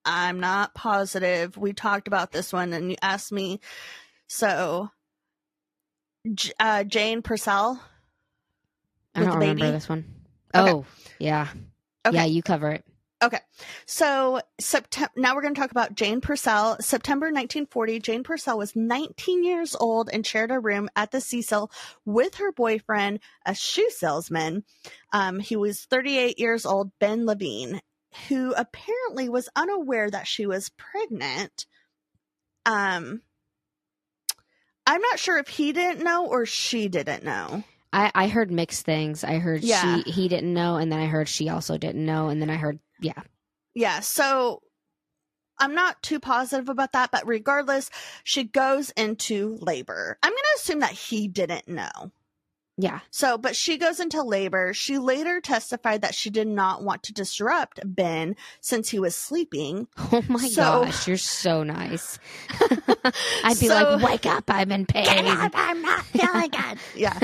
[0.04, 1.56] I'm not positive.
[1.56, 3.60] We talked about this one and you asked me.
[4.28, 4.90] So,
[6.58, 7.80] uh, Jane Purcell.
[9.14, 10.04] I don't the remember this one.
[10.54, 10.70] Okay.
[10.70, 10.84] Oh,
[11.18, 11.48] yeah.
[12.06, 12.16] Okay.
[12.16, 12.84] Yeah, you cover it.
[13.86, 15.10] So, September.
[15.16, 16.76] Now we're going to talk about Jane Purcell.
[16.80, 18.00] September 1940.
[18.00, 21.70] Jane Purcell was 19 years old and shared a room at the Cecil
[22.04, 24.64] with her boyfriend, a shoe salesman.
[25.12, 27.80] Um, he was 38 years old, Ben Levine,
[28.28, 31.66] who apparently was unaware that she was pregnant.
[32.66, 33.22] Um,
[34.86, 37.64] I'm not sure if he didn't know or she didn't know.
[37.92, 39.24] I, I heard mixed things.
[39.24, 40.02] I heard Yeah.
[40.02, 42.56] she he didn't know, and then I heard she also didn't know, and then I
[42.56, 43.22] heard yeah.
[43.74, 44.62] Yeah, so
[45.58, 47.90] I'm not too positive about that, but regardless,
[48.24, 50.18] she goes into labor.
[50.22, 52.12] I'm going to assume that he didn't know.
[52.78, 53.00] Yeah.
[53.10, 54.74] So, but she goes into labor.
[54.74, 59.88] She later testified that she did not want to disrupt Ben since he was sleeping.
[60.12, 62.18] Oh my So- gosh, you're so nice.
[63.44, 65.04] I'd be So- like, wake up, I'm in pain.
[65.04, 66.78] Get up, I'm not feeling good.
[66.96, 67.18] yeah.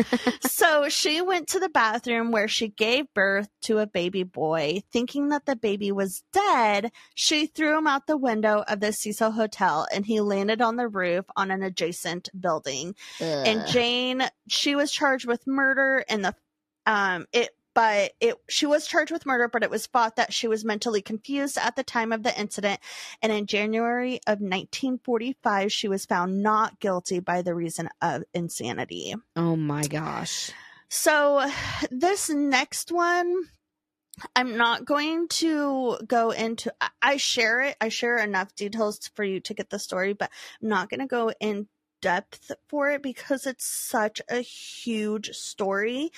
[0.46, 4.82] So she went to the bathroom where she gave birth to a baby boy.
[4.92, 9.32] Thinking that the baby was dead, she threw him out the window of the Cecil
[9.32, 12.94] Hotel and he landed on the roof on an adjacent building.
[13.20, 16.34] And Jane, she was charged with murder and the
[16.86, 20.46] um it but it she was charged with murder but it was thought that she
[20.46, 22.78] was mentally confused at the time of the incident
[23.22, 29.14] and in January of 1945 she was found not guilty by the reason of insanity.
[29.36, 30.50] oh my gosh.
[30.88, 31.48] So
[31.90, 33.44] this next one
[34.36, 39.24] I'm not going to go into I- I share it I share enough details for
[39.24, 40.30] you to get the story but
[40.62, 41.66] I'm not going to go in
[42.02, 46.12] depth for it because it's such a huge story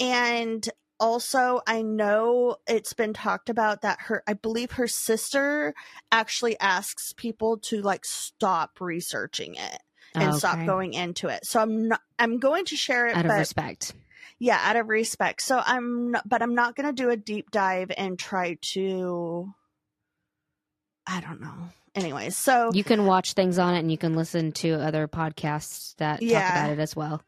[0.00, 0.68] and
[1.00, 5.74] also I know it's been talked about that her I believe her sister
[6.10, 9.78] actually asks people to like stop researching it
[10.14, 11.46] and stop going into it.
[11.46, 13.94] So I'm not I'm going to share it out of but respect.
[14.38, 15.42] yeah, out of respect.
[15.42, 19.54] So I'm not, but I'm not going to do a deep dive and try to
[21.06, 21.70] I don't know.
[21.94, 25.94] Anyways, so You can watch things on it, and you can listen to other podcasts
[25.96, 26.40] that Yeah.
[26.40, 27.22] talk about it as well.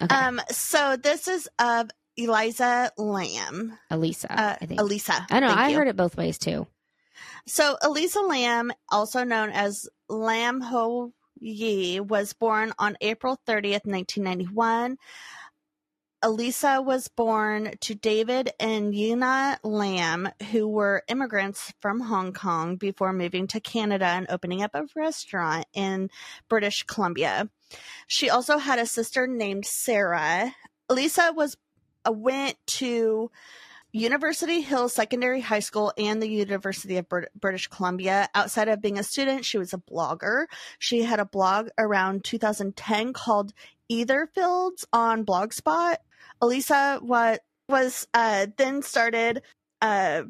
[0.00, 3.78] Okay, um so this is of Eliza Lam.
[3.90, 4.80] Elisa, Uh, I think.
[4.80, 5.26] Elisa.
[5.30, 5.48] I know.
[5.48, 5.76] I you.
[5.76, 6.66] heard it both ways too.
[7.46, 14.96] So Elisa Lam, also known as Lam Ho Yi, was born on April 30th, 1991.
[16.22, 23.12] Elisa was born to David and Yuna Lam, who were immigrants from Hong Kong before
[23.12, 26.10] moving to Canada and opening up a restaurant in
[26.48, 27.48] British Columbia.
[28.06, 30.54] She also had a sister named Sarah.
[30.88, 31.56] Elisa was
[32.06, 33.30] uh, went to
[33.92, 38.28] University Hill Secondary High School and the University of Brit- British Columbia.
[38.34, 40.46] Outside of being a student, she was a blogger.
[40.78, 43.52] She had a blog around 2010 called
[43.88, 45.96] Ether Fields on Blogspot.
[46.40, 49.42] Elisa what was uh, then started
[49.80, 50.22] uh,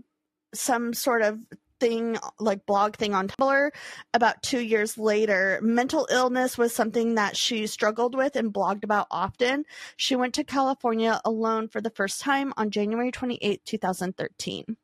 [0.55, 1.39] some sort of
[1.79, 3.71] thing like blog thing on Tumblr
[4.15, 5.59] about 2 years later.
[5.63, 9.65] Mental illness was something that she struggled with and blogged about often.
[9.97, 14.77] She went to California alone for the first time on January 28, 2013.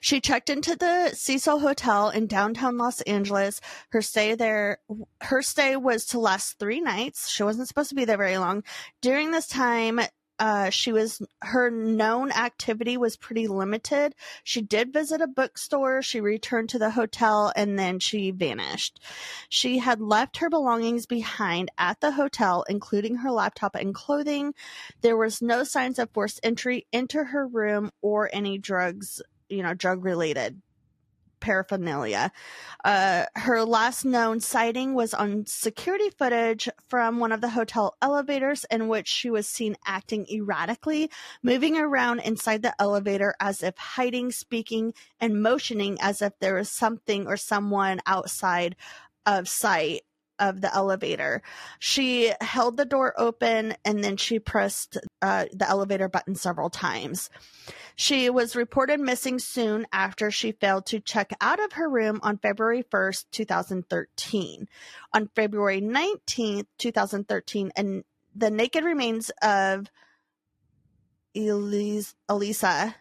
[0.00, 3.60] She checked into the Cecil Hotel in downtown Los Angeles.
[3.90, 4.78] Her stay there,
[5.22, 7.28] her stay was to last three nights.
[7.28, 8.64] She wasn't supposed to be there very long.
[9.00, 10.00] During this time,
[10.38, 14.14] uh, she was her known activity was pretty limited.
[14.44, 16.00] She did visit a bookstore.
[16.02, 19.00] She returned to the hotel and then she vanished.
[19.48, 24.54] She had left her belongings behind at the hotel, including her laptop and clothing.
[25.00, 29.74] There was no signs of forced entry into her room or any drugs, you know,
[29.74, 30.60] drug related.
[31.40, 32.32] paraphernalia.
[32.84, 38.66] Uh, her last known sighting was on security footage from one of the hotel elevators
[38.72, 41.08] in which she was seen acting erratically,
[41.42, 46.70] moving around inside the elevator as if hiding, speaking, and motioning as if there was
[46.70, 48.74] something or someone outside
[49.24, 50.02] of sight
[50.38, 51.42] of the elevator.
[51.78, 57.30] She held the door open and then she pressed uh, the elevator button several times.
[57.96, 62.38] She was reported missing soon after she failed to check out of her room on
[62.38, 64.68] February 1st, 2013.
[65.12, 69.90] On February 19th, 2013, and the naked remains of
[71.34, 72.94] Elise, Elisa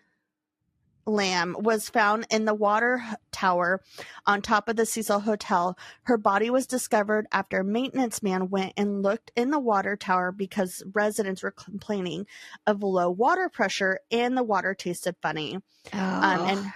[1.08, 3.02] Lam was found in the water
[3.32, 3.82] tower
[4.26, 5.78] on top of the Cecil Hotel.
[6.04, 10.32] Her body was discovered after a maintenance man went and looked in the water tower
[10.32, 12.28] because residents were complaining
[12.68, 15.58] of low water pressure and the water tasted funny.
[15.94, 15.98] Oh.
[15.98, 16.74] Um, and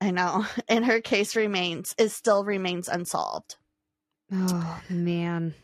[0.00, 3.56] I know, and her case remains is still remains unsolved.
[4.32, 5.54] oh man.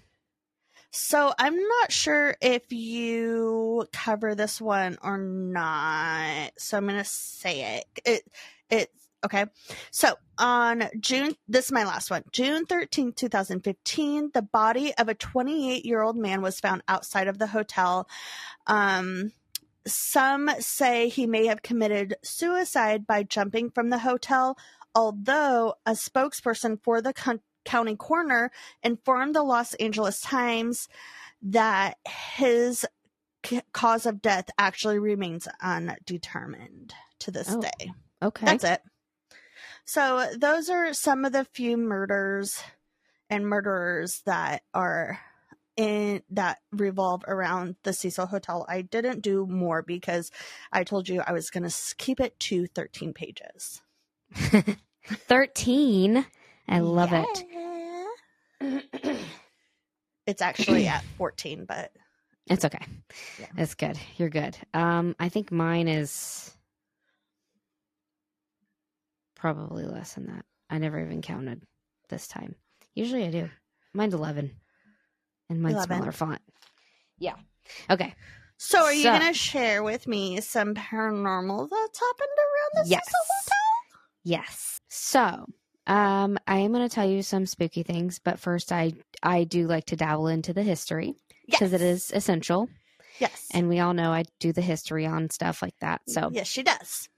[0.91, 6.53] So I'm not sure if you cover this one or not.
[6.59, 7.85] So I'm gonna say it.
[8.05, 8.23] It
[8.71, 9.47] it's okay.
[9.91, 12.25] So on June this is my last one.
[12.33, 17.39] June 13th, 2015, the body of a 28 year old man was found outside of
[17.39, 18.09] the hotel.
[18.67, 19.33] Um
[19.87, 24.59] some say he may have committed suicide by jumping from the hotel,
[24.95, 28.51] although a spokesperson for the con- county coroner
[28.83, 30.89] informed the Los Angeles Times
[31.43, 31.99] that
[32.35, 32.87] his
[33.45, 37.93] c- cause of death actually remains undetermined to this Oh, day.
[38.23, 38.47] Okay.
[38.47, 38.81] That's it.
[39.85, 42.59] So those are some of the few murders
[43.29, 45.21] and murderers that are
[45.77, 48.65] in that revolve around the Cecil Hotel.
[48.67, 50.31] I didn't do more because
[50.73, 53.83] I told you I was going to keep it to 13 pages.
[55.29, 56.27] 13.
[56.69, 57.45] I love it.
[58.61, 59.19] it.
[60.27, 61.91] It's actually at 14, but
[62.49, 62.85] It's okay.
[63.41, 63.47] Yeah.
[63.57, 63.99] It's good.
[64.19, 64.59] You're good.
[64.75, 66.55] Um, I think mine is
[69.37, 70.45] probably less than that.
[70.69, 71.63] I never even counted
[72.11, 72.55] this time.
[72.95, 73.49] Usually I do.
[73.95, 74.51] Mine's 11.
[75.49, 75.97] And mine's 11.
[75.97, 76.43] smaller font.
[77.19, 77.37] Yeah.
[77.89, 78.15] Okay.
[78.59, 82.91] so are you So- going to share with me some paranormal that's happened around the
[82.91, 83.07] Yes.
[83.07, 83.57] Hotel?
[84.25, 84.81] Yes.
[84.89, 85.47] So,
[85.89, 89.67] um, I am going to tell you some spooky things, but first, I I do
[89.67, 91.15] like to dabble into the history
[91.47, 92.69] because it is essential,
[93.19, 93.49] Yes.
[93.53, 96.03] and we all know I do the history on stuff like that.
[96.07, 97.09] So, yes, she does.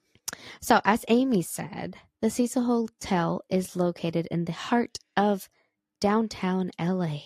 [0.61, 5.49] so as Amy said, the Cecil Hotel is located in the heart of
[6.01, 7.19] downtown LA.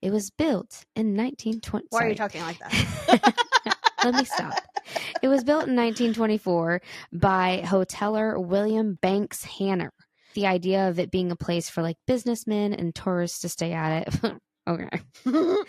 [0.00, 1.86] It was built in 1920.
[1.90, 3.34] Why are you talking like that?
[4.04, 4.54] Let me stop.
[5.22, 6.80] It was built in 1924
[7.12, 9.90] by hoteler William Banks Hanner.
[10.34, 14.06] The idea of it being a place for like businessmen and tourists to stay at
[14.08, 14.32] it.
[14.68, 15.00] okay.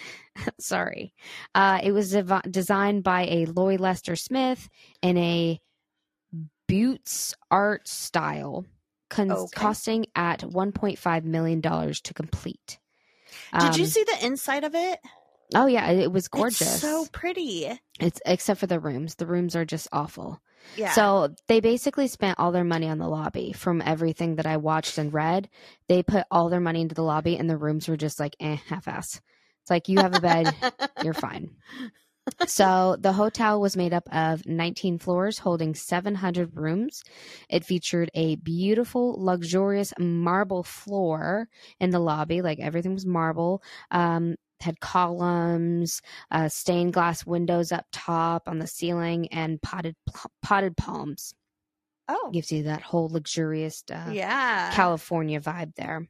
[0.59, 1.13] Sorry.
[1.55, 4.69] Uh, it was dev- designed by a Lloyd Lester Smith
[5.01, 5.59] in a
[6.67, 8.65] Buttes art style,
[9.09, 9.47] con- Okay.
[9.55, 12.79] costing at $1.5 million to complete.
[13.59, 14.99] Did you Um, see the inside of it?
[15.53, 16.61] Oh yeah, it, it was gorgeous.
[16.61, 17.69] It's so pretty.
[17.99, 19.15] It's except for the rooms.
[19.15, 20.39] The rooms are just awful.
[20.75, 20.91] Yeah.
[20.91, 24.97] So they basically spent all their money on the lobby from everything that I watched
[24.97, 25.49] and read.
[25.87, 28.57] They put all their money into the lobby and the rooms were just like eh,
[28.67, 29.21] half ass.
[29.61, 30.55] It's like you have a bed,
[31.03, 31.51] you're fine.
[32.47, 37.03] So the hotel was made up of 19 floors holding 700 rooms.
[37.49, 41.47] It featured a beautiful, luxurious marble floor
[41.79, 43.63] in the lobby, like everything was marble.
[43.89, 46.01] Um, had columns,
[46.31, 49.95] uh, stained glass windows up top on the ceiling, and potted
[50.41, 51.33] potted palms.
[52.07, 54.71] oh, Gives you that whole luxurious uh, yeah.
[54.73, 56.07] California vibe there.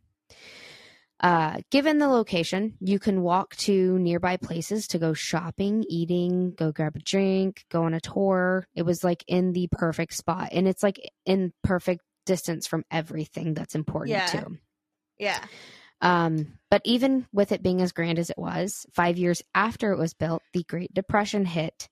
[1.24, 6.72] Uh, given the location, you can walk to nearby places to go shopping, eating, go
[6.72, 8.66] grab a drink, go on a tour.
[8.74, 13.54] It was like in the perfect spot, and it's like in perfect distance from everything
[13.54, 14.26] that's important Yeah.
[14.26, 14.58] too.
[15.20, 15.46] yeah.
[16.02, 20.00] Um, but even with it being as grand as it was, five years after it
[20.00, 21.90] was built, the Great Depression hit,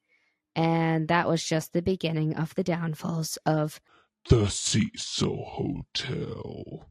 [0.55, 3.79] and that was just the beginning of the downfalls of
[4.29, 6.87] The Cecil Hotel.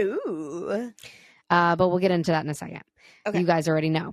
[0.00, 0.92] Ooh.
[1.50, 2.82] Uh, but we'll get into that in a second.
[3.26, 3.40] Okay.
[3.40, 4.12] You guys already know.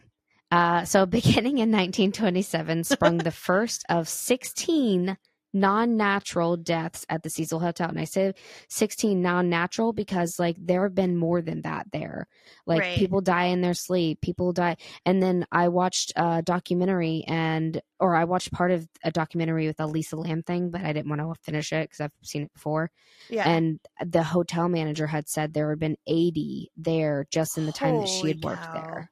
[0.52, 5.18] Uh, so, beginning in 1927, sprung the first of 16
[5.54, 7.90] non-natural deaths at the Cecil Hotel.
[7.90, 8.34] And I say
[8.70, 12.28] 16 non-natural because like there have been more than that there.
[12.66, 12.98] Like Right.
[12.98, 14.78] people die in their sleep, people die.
[15.06, 19.80] And then I watched a documentary and or I watched part of a documentary with
[19.80, 22.54] a Lisa Lam thing, but I didn't want to finish it because I've seen it
[22.54, 22.90] before.
[23.30, 23.48] Yeah.
[23.48, 27.98] And the hotel manager had said there had been 80 there just in the time
[28.00, 28.74] that she had worked cow.
[28.74, 29.12] there.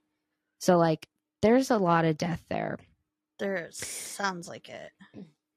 [0.59, 1.07] So like
[1.41, 2.77] there's a lot of death there.
[3.39, 4.91] there sounds like it.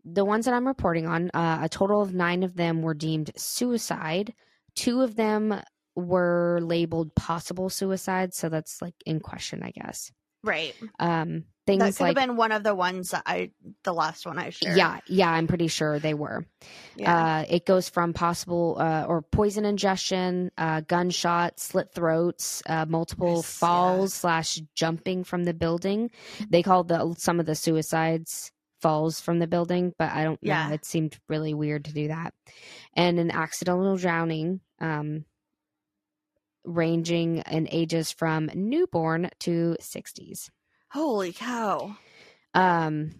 [0.05, 3.31] The ones that I'm reporting on, uh, a total of nine of them were deemed
[3.37, 4.35] suicide.
[4.75, 5.61] Two of them
[5.95, 10.11] were labeled possible suicide, so that's like in question, I guess.
[10.45, 10.75] Right.
[10.99, 13.53] Um, That things could like have been one of the ones that I,
[13.85, 14.77] the last one I shared.
[14.77, 16.45] yeah, yeah, I'm pretty sure they were.
[16.97, 17.15] Yeah.
[17.15, 23.37] Uh, it goes from possible uh, or poison ingestion, uh, gunshot, slit throats, uh, multiple
[23.37, 26.11] Yes, falls slash jumping from the building.
[26.51, 28.51] They called the some of the suicides
[28.83, 30.69] falls from the building, but I don't Yeah.
[30.69, 30.75] know.
[30.75, 32.35] It seemed really weird to do that.
[32.95, 35.25] And an accidental drowning, um,
[36.65, 40.51] ranging in ages from newborn to 60s.
[40.91, 41.97] Holy cow.
[42.55, 43.13] Um,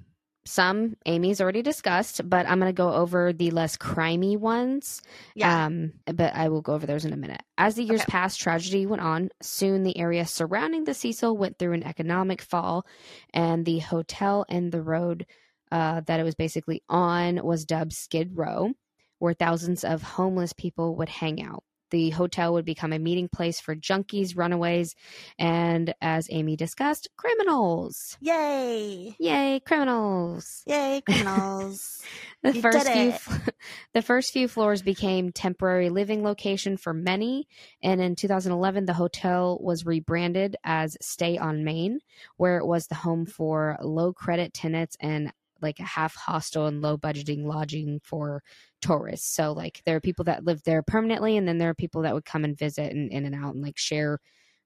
[0.45, 5.01] some Amy's already discussed, but I'm going to go over the less crimey ones.
[5.35, 5.67] Yeah.
[5.67, 7.43] Um, but I will go over those in a minute.
[7.57, 8.11] As the years Okay.
[8.11, 9.31] passed, tragedy went on.
[9.41, 12.85] Soon, the area surrounding the Cecil went through an economic fall,
[13.33, 15.27] and the hotel and the road
[15.73, 18.73] uh, that it was basically on was dubbed Skid Row,
[19.19, 21.65] where thousands of homeless people would hang out.
[21.91, 24.95] The hotel would become a meeting place for junkies, runaways,
[25.39, 28.17] and, as Amy discussed, criminals.
[28.21, 29.15] Yay.
[29.19, 30.63] Yay, criminals!
[30.67, 32.03] Yay, criminals.
[32.43, 33.13] The You first few,
[33.95, 37.47] the first few floors became temporary living location for many,
[37.83, 42.01] and in 2011, the hotel was rebranded as Stay on Main,
[42.37, 45.33] where it was the home for low credit tenants and
[45.63, 48.43] like a half hostel and low budgeting lodging for
[48.81, 49.35] tourists.
[49.35, 52.15] So like there are people that live there permanently, and then there are people that
[52.15, 54.19] would come and visit and in and out and like share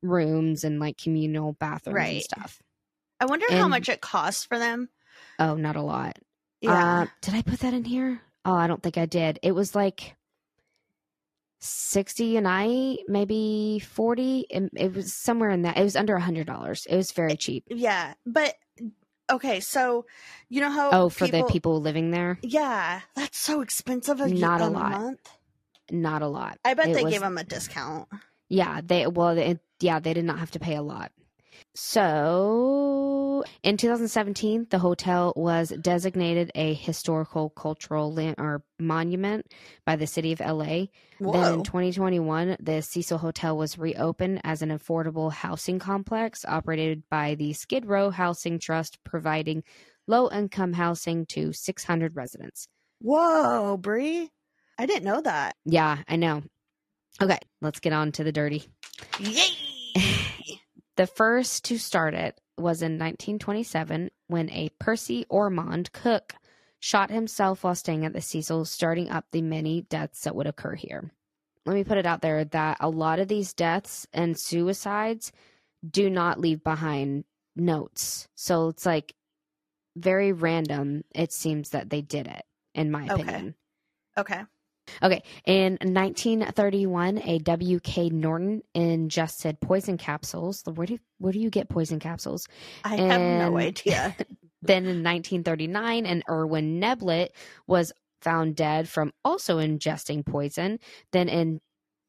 [0.03, 2.62] rooms and like communal bathrooms and stuff.
[3.20, 4.88] I wonder how much it costs for them.
[5.38, 6.18] Oh, not a lot.
[6.61, 7.03] Yeah.
[7.03, 8.20] Uh, did I put that in here?
[8.44, 9.38] Oh, I don't think I did.
[9.42, 10.16] It was like
[11.61, 14.47] 60 a night, maybe 40.
[14.51, 15.78] It, it was somewhere in that.
[15.78, 16.86] It was under a $100.
[16.88, 17.64] It was very cheap.
[17.68, 18.14] yeah.
[18.24, 18.55] But,
[19.31, 20.07] okay, so
[20.49, 20.91] you know how.
[20.93, 22.39] Oh, for the people living there?
[22.43, 23.01] Yeah.
[23.14, 24.91] That's so expensive a, Not a a lot.
[24.91, 25.20] month.
[25.91, 26.59] Not a lot.
[26.64, 28.09] I bet It they was- gave them a discount.
[28.49, 31.11] Yeah, they well, it, yeah, they did not have to pay a lot.
[31.79, 39.53] So, in 2017, the hotel was designated a historical cultural land or monument
[39.85, 40.87] by the city of LA.
[41.20, 47.35] Then in 2021, the Cecil Hotel was reopened as an affordable housing complex operated by
[47.35, 49.62] the Skid Row Housing Trust, providing
[50.07, 52.68] low income housing to 600 residents.
[53.03, 54.31] Whoa, Bri.
[54.79, 55.57] I didn't know that.
[55.66, 56.43] Yeah, I know.
[57.20, 58.64] Okay, let's get on to the dirty.
[59.20, 59.66] Yay.
[60.97, 66.34] The first to start it was in 1927 when a Percy Ormond cook
[66.80, 70.74] shot himself while staying at the Cecil, starting up the many deaths that would occur
[70.74, 71.12] here.
[71.66, 75.32] Let me put it out there that a lot of these deaths and suicides
[75.88, 77.24] do not leave behind
[77.57, 78.28] notes.
[78.34, 79.14] So it's like
[79.97, 82.42] very random, it seems that they did it,
[82.74, 83.55] in my opinion.
[84.16, 84.36] okay.
[84.36, 84.42] Okay,
[85.45, 88.11] in 1931, a W.K.
[88.11, 90.62] Norton ingested poison capsules.
[90.64, 92.47] Where do you, where do you get poison capsules?
[92.84, 94.16] I have no idea.
[94.62, 97.28] Then in 1939, an Erwin Neblett
[97.66, 100.80] was found dead from also ingesting poison.
[101.12, 101.61] Then in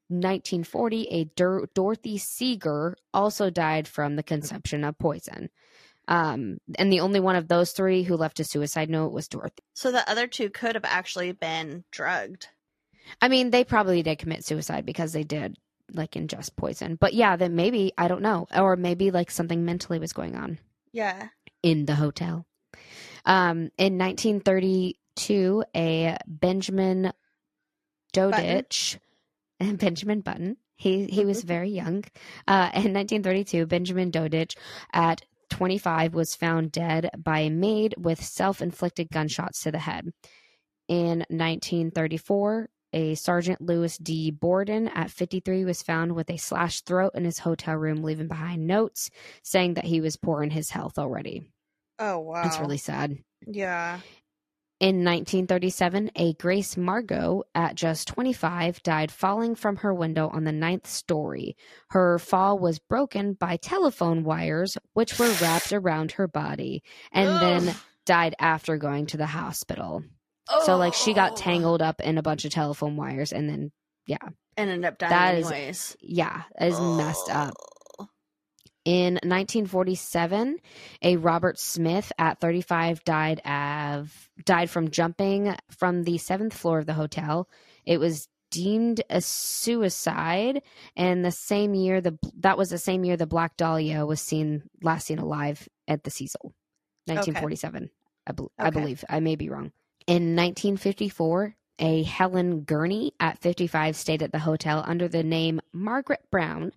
[0.09, 5.49] 1940, a Dor- Dorothy Seeger also died from the consumption of poison.
[6.07, 9.63] Um, and the only one of those three who left a suicide note was Dorothy.
[9.73, 12.47] So the other two could have actually been drugged.
[13.21, 15.57] I mean, they probably did commit suicide because they did
[15.93, 16.95] like ingest poison.
[16.99, 20.59] But yeah, then maybe I don't know, or maybe like something mentally was going on
[20.91, 21.29] Yeah.
[21.63, 22.45] in the hotel.
[23.25, 27.11] Um, in 1932, a Benjamin
[28.13, 28.97] Dodich
[29.59, 30.57] and Benjamin Button.
[30.75, 32.03] He he was very young.
[32.47, 34.55] Uh, in 1932, Benjamin Dodich,
[34.93, 40.11] at 25, was found dead by a maid with self-inflicted gunshots to the head.
[40.87, 44.31] In 1934, a Sergeant Louis D.
[44.31, 48.67] Borden at 53 was found with a slashed throat in his hotel room, leaving behind
[48.67, 49.09] notes
[49.43, 51.49] saying that he was poor in his health already.
[51.99, 52.43] Oh wow.
[52.43, 53.17] That's really sad.
[53.45, 53.99] Yeah.
[54.79, 60.51] In 1937, a Grace Margot at just 25 died falling from her window on the
[60.51, 61.57] ninth story.
[61.89, 67.75] Her fall was broken by telephone wires, which were wrapped around her body, and then
[68.05, 70.03] died after going to the hospital.
[70.65, 71.35] So like she got Oh.
[71.35, 73.71] tangled up in a bunch of telephone wires and then
[74.05, 74.17] yeah.
[74.55, 75.97] and ended up dying That is- anyways.
[76.01, 77.53] yeah, that is messed up.
[77.99, 78.07] Oh.
[78.85, 80.57] In 1947,
[81.01, 86.85] a Robert Smith at 35 died of died from jumping from the seventh floor of
[86.85, 87.49] the hotel.
[87.85, 90.61] It was deemed a suicide,
[90.95, 94.63] and the same year the that was the same year the Black Dahlia was seen
[94.81, 96.53] last seen alive at the Cecil,
[97.07, 97.89] 1947.
[98.25, 99.71] I, bel I believe I may be wrong.
[100.07, 106.21] In 1954, a Helen Gurney at 55 stayed at the hotel under the name Margaret
[106.31, 106.71] Brown.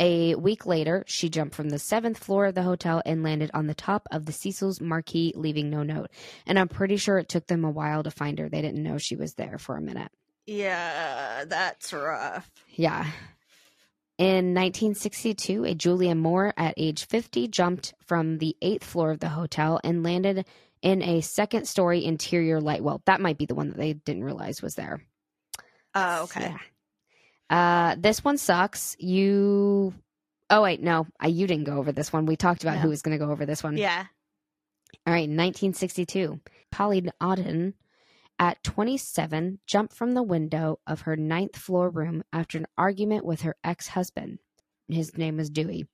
[0.00, 3.68] A week later, she jumped from the seventh floor of the hotel and landed on
[3.68, 6.10] the top of the Cecil's marquee, leaving no note.
[6.44, 8.48] And I'm pretty sure it took them a while to find her.
[8.48, 10.10] They didn't know she was there for a minute.
[10.44, 12.50] Yeah, that's rough.
[12.68, 13.06] Yeah.
[14.18, 19.28] In 1962, a Julia Moore at age 50 jumped from the eighth floor of the
[19.28, 20.44] hotel and landed
[20.82, 22.82] in a second story interior light.
[22.82, 25.00] Well, that might be the one that they didn't realize was there.
[25.94, 26.54] Oh, okay.
[27.50, 27.90] Yeah.
[27.90, 28.96] Uh, this one sucks.
[28.98, 29.94] You.
[30.50, 32.26] Oh wait, no, I, you didn't go over this one.
[32.26, 32.80] We talked about No.
[32.82, 33.76] who was going to go over this one.
[33.76, 34.04] Yeah.
[35.06, 36.40] All right, 1962.
[36.70, 37.72] Polly Auden,
[38.38, 43.42] at 27, jumped from the window of her ninth floor room after an argument with
[43.42, 44.38] her ex husband.
[44.88, 45.86] His name was Dewey.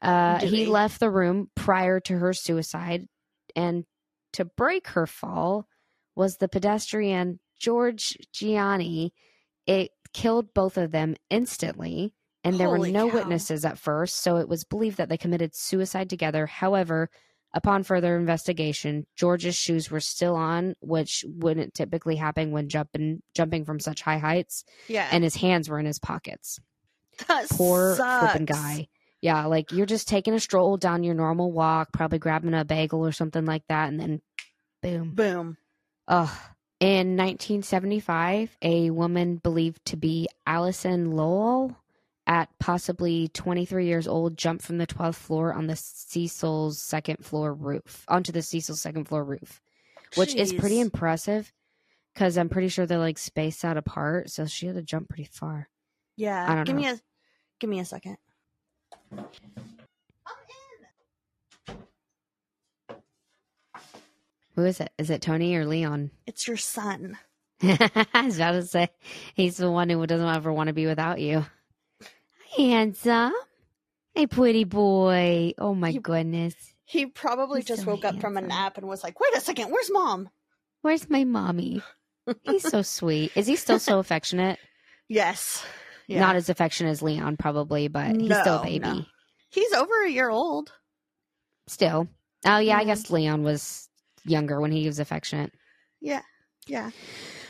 [0.00, 3.08] Uh, He left the room prior to her suicide,
[3.56, 3.84] and
[4.36, 5.66] to break her fall
[6.14, 9.12] was the pedestrian George Gianni.
[9.66, 12.14] It killed both of them instantly,
[12.44, 13.16] and there were no cow.
[13.16, 16.46] witnesses at first, so it was believed that they committed suicide together.
[16.46, 17.10] However,
[17.52, 23.64] upon further investigation, George's shoes were still on, which wouldn't typically happen when jumping jumping
[23.64, 25.08] from such high heights, Yeah.
[25.10, 26.58] and his hands were in his pockets.
[27.28, 28.88] that Poor flipping guy.
[29.26, 33.04] Yeah, like you're just taking a stroll down your normal walk, probably grabbing a bagel
[33.04, 34.20] or something like that, and then
[34.84, 35.14] boom.
[35.16, 35.56] Boom.
[36.06, 36.30] Ugh.
[36.78, 41.76] In 1975, a woman believed to be Allison Lowell,
[42.28, 47.52] at possibly 23 years old, jumped from the 12th floor on the Cecil's second floor
[47.52, 49.60] roof, onto the Cecil's second floor roof,
[50.14, 51.52] which is pretty impressive
[52.14, 54.30] because I'm pretty sure they're like spaced out apart.
[54.30, 55.68] So she had to jump pretty far.
[56.16, 56.48] Yeah.
[56.48, 56.82] I don't give know.
[56.82, 57.00] me a
[57.58, 58.18] give me a second.
[64.54, 64.90] Who is it?
[64.98, 66.10] Is it Tony or Leon?
[66.26, 67.16] It's your son.
[67.62, 68.88] I was about to say
[69.34, 71.46] he's the one who doesn't ever want to be without you.
[72.56, 73.32] Handsome.
[74.14, 75.52] Hey, pretty boy.
[75.58, 76.54] Oh my You- goodness.
[76.84, 79.40] He probably He's just so woke up from a nap and was like, "Wait a
[79.40, 80.28] second, where's mom?"
[80.82, 81.82] Where's my mommy?
[82.44, 83.32] He's so sweet.
[83.34, 84.60] Is he still so affectionate?
[85.08, 85.64] Yes.
[86.08, 86.20] Yeah.
[86.20, 88.78] Not as affectionate as Leon, probably, but he's still a baby.
[88.80, 89.04] no.
[89.50, 90.70] He's over a year old.
[91.66, 92.08] Still.
[92.44, 93.88] Oh, yeah, I guess Leon was
[94.24, 95.52] younger when he was affectionate.
[96.00, 96.22] Yeah.
[96.66, 96.90] Yeah.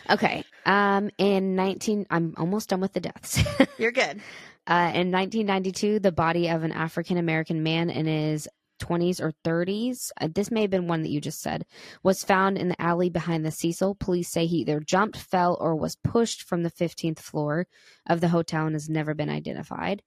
[0.09, 0.45] Okay.
[0.65, 3.43] Um, in 19, I'm almost done with the deaths.
[3.79, 4.21] You're good.
[4.69, 8.49] Uh, in 1992, the body of an African American man in his
[8.79, 11.65] 20s or 30s, uh, this may have been one that you just said,
[12.03, 13.95] was found in the alley behind the Cecil.
[13.97, 17.67] Police say he either jumped, fell, or was pushed from the 15th floor
[18.09, 20.03] of the hotel and has never been identified.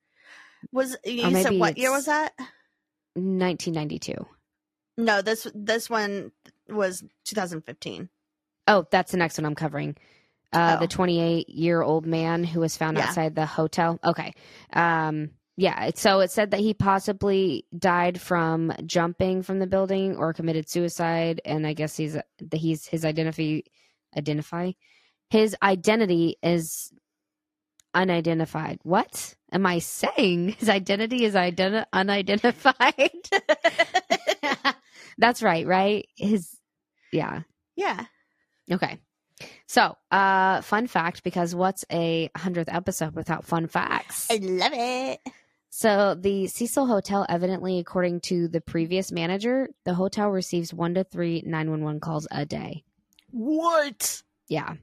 [0.71, 2.33] Was you said what year was that?
[3.15, 4.13] 1992.
[4.97, 6.31] No, this this one
[6.67, 8.09] was 2015.
[8.67, 9.95] Oh, that's the next one I'm covering.
[10.51, 10.81] Uh, Oh.
[10.81, 13.07] The 28 year old man who was found Yeah.
[13.07, 13.99] outside the hotel.
[14.03, 14.33] Okay.
[14.73, 15.91] Um, yeah.
[15.95, 21.41] So it said that he possibly died from jumping from the building or committed suicide,
[21.45, 22.17] and I guess he's
[22.53, 23.65] he's his identity
[24.17, 24.71] identify
[25.29, 26.91] his identity is
[27.93, 28.79] unidentified.
[28.83, 30.49] What am I saying?
[30.59, 33.11] His identity is identi- unidentified.
[35.17, 36.07] That's right, right?
[36.15, 36.57] His
[37.11, 37.41] yeah.
[37.75, 38.05] yeah.
[38.71, 38.99] Okay.
[39.67, 44.27] So, uh, fun fact because what's a hundredth episode without fun facts?
[44.29, 45.19] I love it.
[45.71, 51.03] So, the Cecil Hotel, evidently, according to the previous manager, the hotel receives one to
[51.03, 52.83] three 911 calls a day.
[53.31, 54.23] What?
[54.47, 54.75] Yeah.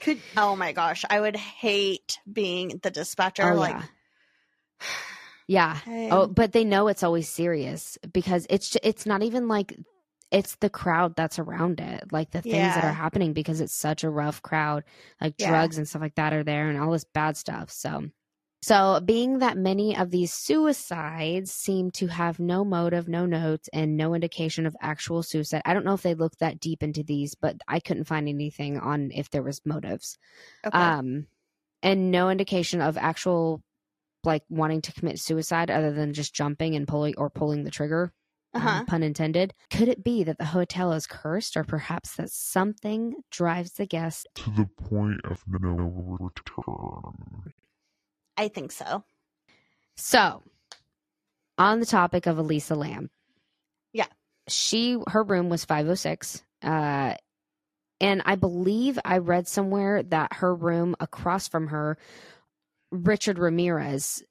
[0.00, 3.52] Could oh my gosh, I would hate being the dispatcher.
[3.52, 3.82] Oh, like, yeah.
[5.48, 5.78] Yeah.
[6.12, 9.76] Oh, but they know it's always serious because it's it's not even like
[10.30, 14.02] it's the crowd that's around it, like the things that are happening because it's such
[14.04, 14.84] a rough crowd,
[15.20, 15.48] like Yeah.
[15.50, 17.70] drugs and stuff like that are there and all this bad stuff.
[17.70, 18.04] So,
[18.62, 23.96] so being that many of these suicides seem to have no motive, no notes, and
[23.96, 25.62] no indication of actual suicide.
[25.64, 28.78] I don't know if they looked that deep into these, but I couldn't find anything
[28.78, 30.16] on if there was motives
[30.64, 30.78] okay.
[30.78, 31.26] um
[31.82, 33.62] and no indication of actual
[34.24, 38.12] like wanting to commit suicide other than just jumping and pulling or pulling the trigger
[38.54, 38.84] um, Uh-huh.
[38.86, 39.54] pun intended.
[39.70, 44.28] Could it be that the hotel is cursed, or perhaps that something drives the guest?
[44.34, 47.52] To the point of no return.
[48.36, 49.04] I think so.
[49.96, 50.42] So,
[51.58, 53.10] on the topic of Elisa Lam,
[53.92, 54.06] Yeah.
[54.48, 56.42] she her room was five oh six.
[56.62, 57.14] Uh,
[58.00, 61.96] and I believe I read somewhere that her room across from her,
[62.90, 64.22] Richard Ramirez,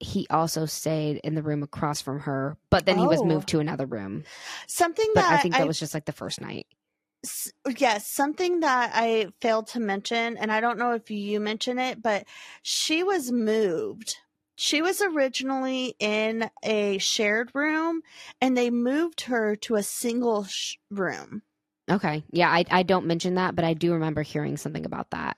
[0.00, 3.26] he also stayed in the room across from her, but then he was Oh.
[3.26, 4.24] moved to another room.
[4.66, 6.66] Something But that I think that was just like the first night.
[7.78, 12.02] Yes, something that I failed to mention, and I don't know if you mention it,
[12.02, 12.26] but
[12.62, 14.16] she was moved.
[14.56, 18.02] She was originally in a shared room,
[18.40, 21.42] and they moved her to a single sh- room.
[21.90, 22.24] Okay.
[22.30, 25.36] Yeah, I, I don't mention that, but I do remember hearing something about that.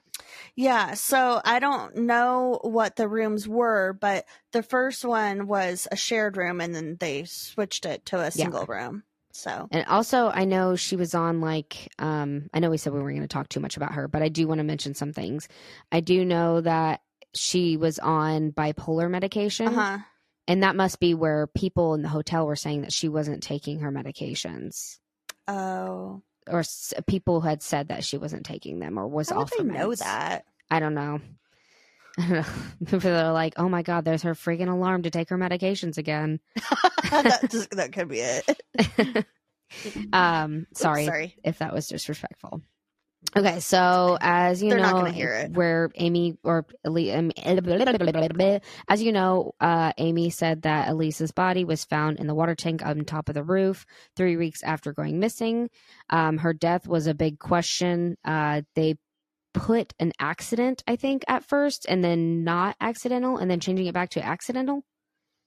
[0.54, 5.96] Yeah, so I don't know what the rooms were, but the first one was a
[5.96, 9.04] shared room, and then they switched it to a single room.
[9.32, 13.00] So, And also, I know she was on like, um, I know we said we
[13.00, 15.12] weren't going to talk too much about her, but I do want to mention some
[15.12, 15.48] things.
[15.90, 17.00] I do know that
[17.34, 19.98] she was on bipolar medication, uh huh.
[20.46, 23.80] and that must be where people in the hotel were saying that she wasn't taking
[23.80, 24.98] her medications,
[25.48, 29.50] Oh, or s- people had said that she wasn't taking them or was how off
[29.50, 30.44] they the know that?
[30.70, 31.20] I don't know.
[32.18, 32.44] I don't know.
[32.86, 36.40] People are like, "Oh my god, there's her freaking alarm to take her medications again."
[37.10, 38.46] that, just, that could be it.
[40.12, 41.36] um, Oops, sorry, sorry.
[41.42, 42.62] if that was disrespectful.
[43.36, 45.52] Okay, so as you They're know, not gonna hear it.
[45.52, 52.26] where Amy or as you know, uh, Amy said that Elisa's body was found in
[52.26, 53.86] the water tank on top of the roof
[54.16, 55.70] three weeks after going missing.
[56.10, 58.16] Um, her death was a big question.
[58.24, 58.96] Uh, they
[59.54, 63.94] put an accident, I think, at first, and then not accidental, and then changing it
[63.94, 64.84] back to accidental,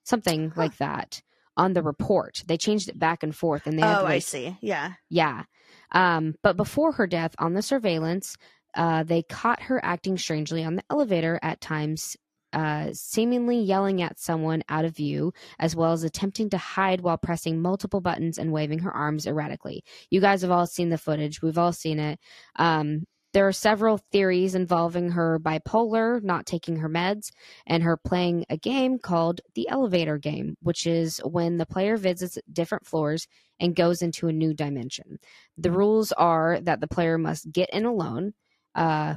[0.03, 0.61] something Huh.
[0.61, 1.21] like that
[1.57, 2.43] on the report.
[2.47, 4.57] They changed it back and forth, and they Oh, to, I see.
[4.61, 4.93] Yeah.
[5.09, 5.43] yeah.
[5.91, 8.37] Um, but before her death on the surveillance,
[8.75, 12.17] uh, they caught her acting strangely on the elevator at times,
[12.51, 17.17] uh, seemingly yelling at someone out of view, as well as attempting to hide while
[17.17, 19.83] pressing multiple buttons and waving her arms erratically.
[20.09, 21.41] You guys have all seen the footage.
[21.41, 22.19] We've all seen it.
[22.57, 23.05] Um,
[23.35, 27.31] there are several theories involving her bipolar, not taking her meds,
[27.67, 32.37] and her playing a game called the elevator game, which is when the player visits
[32.49, 33.27] different floors
[33.59, 35.19] and goes into a new dimension.
[35.57, 38.35] The rules are that the player must get in alone,
[38.73, 39.15] uh,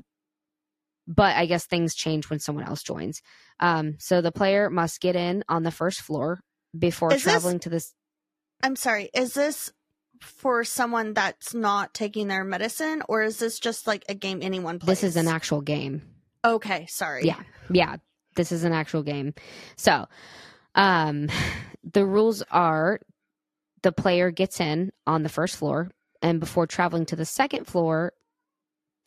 [1.07, 3.23] but I guess things change when someone else joins.
[3.61, 6.41] Um, so the player must get in on the first floor
[6.77, 7.95] before Is this- traveling to this.
[8.64, 9.11] I'm sorry.
[9.14, 9.71] Is this
[10.21, 14.79] for someone that's not taking their medicine, or is this just like a game anyone
[14.79, 15.01] plays?
[15.01, 16.03] This is an actual game.
[16.45, 17.25] Okay, sorry.
[17.25, 17.41] Yeah.
[17.71, 17.97] Yeah,
[18.37, 19.35] this is an actual game.
[19.77, 20.07] So,
[20.75, 21.29] um,
[21.85, 23.01] the rules are
[23.83, 25.91] the player gets in on the first floor,
[26.23, 28.12] and before traveling to the second floor,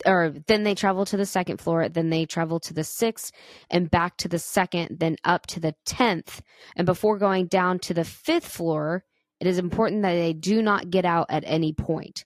[0.06, 3.32] or then they travel to the second floor, then they travel to the sixth,
[3.70, 6.42] and back to the second, then up to the tenth,
[6.76, 9.04] and before going down to the fifth floor,
[9.42, 12.24] it is important that they do not get out at any point.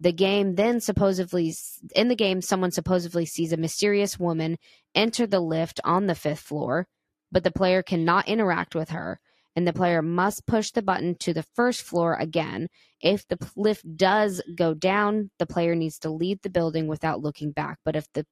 [0.00, 1.54] The game then supposedly,
[1.94, 4.56] in the game, someone supposedly sees a mysterious woman
[4.92, 6.88] enter the lift on the fifth floor,
[7.30, 9.20] but the player cannot interact with her,
[9.54, 12.66] and the player must push the button to the first floor again.
[13.00, 17.52] If the lift does go down, the player needs to leave the building without looking
[17.52, 17.78] back.
[17.84, 18.26] But if the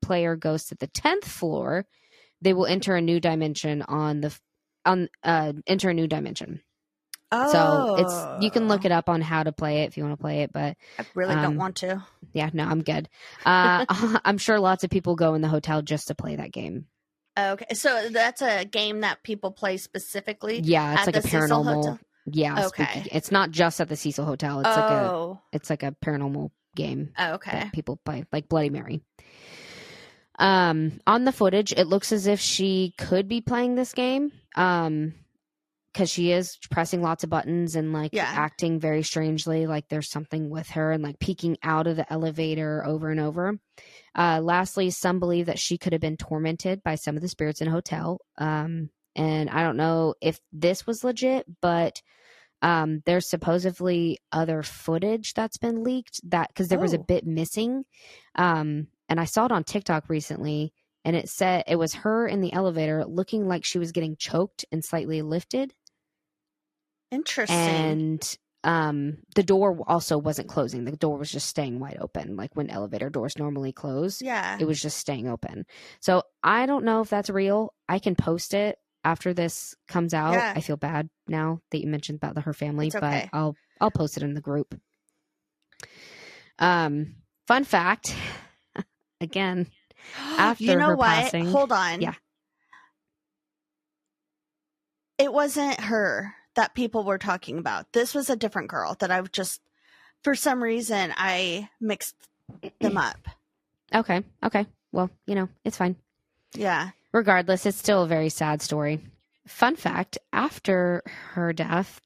[0.00, 1.84] player goes to the tenth floor,
[2.40, 4.34] they will enter a new dimension on the
[4.86, 6.62] on uh enter a new dimension.
[7.36, 10.04] Oh, So it's you can look it up on how to play it if you
[10.04, 12.04] want to play it, but I really um, don't want to.
[12.32, 13.08] yeah, no, I'm good.
[13.44, 13.84] Uh,
[14.24, 16.86] I'm sure lots of people go in the hotel just to play that game.
[17.36, 20.60] Okay, so that's a game that people play specifically.
[20.60, 21.74] Yeah, it's like a paranormal.
[21.74, 21.98] Hotel?
[22.26, 22.84] Yeah, Okay.
[22.84, 24.60] spooky- It's not just at the Cecil Hotel.
[24.60, 27.50] It's like a oh, it's like a paranormal game okay.
[27.50, 29.02] that people play, like Bloody Mary.
[30.38, 34.32] Um, on the footage, it looks as if she could be playing this game.
[34.56, 35.14] Um,
[35.94, 38.30] because she is pressing lots of buttons and like Yeah.
[38.34, 42.84] acting very strangely, like there's something with her, and like peeking out of the elevator
[42.84, 43.58] over and over.
[44.16, 47.60] Uh, lastly, some believe that she could have been tormented by some of the spirits
[47.60, 48.20] in a hotel.
[48.38, 52.02] Um, and I don't know if this was legit, but
[52.62, 57.04] um, there's supposedly other footage that's been leaked that because there was a Oh.
[57.06, 57.84] bit missing.
[58.34, 60.72] Um, and I saw it on TikTok recently,
[61.04, 64.64] and it said it was her in the elevator looking like she was getting choked
[64.72, 65.74] and slightly lifted,
[67.14, 67.56] Interesting.
[67.56, 70.84] and um, the door also wasn't closing.
[70.84, 74.56] The door was just staying wide open, like when elevator doors normally close yeah.
[74.58, 75.66] it was just staying open.
[76.00, 77.74] So I don't know if that's real.
[77.88, 80.32] I can post it after this comes out.
[80.32, 80.54] Yeah.
[80.56, 82.98] I feel bad now that you mentioned about the, her family, okay.
[83.00, 84.74] but I'll I'll post it in the group.
[86.58, 88.14] Um, fun fact.
[89.20, 89.66] Again,
[90.38, 91.06] After you know her what?
[91.06, 92.00] passing- Hold on.
[92.00, 92.14] Yeah.
[95.18, 97.92] It wasn't her that people were talking about.
[97.92, 99.60] This was a different girl that I've just,
[100.22, 102.14] for some reason, I mixed
[102.80, 103.18] them up.
[103.94, 104.66] okay, okay.
[104.92, 105.96] Well, you know, it's fine.
[106.54, 106.90] Yeah.
[107.12, 109.00] Regardless, it's still a very sad story.
[109.46, 111.02] Fun fact: after
[111.32, 112.00] her death,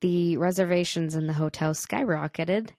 [0.00, 2.70] the reservations in the hotel skyrocketed.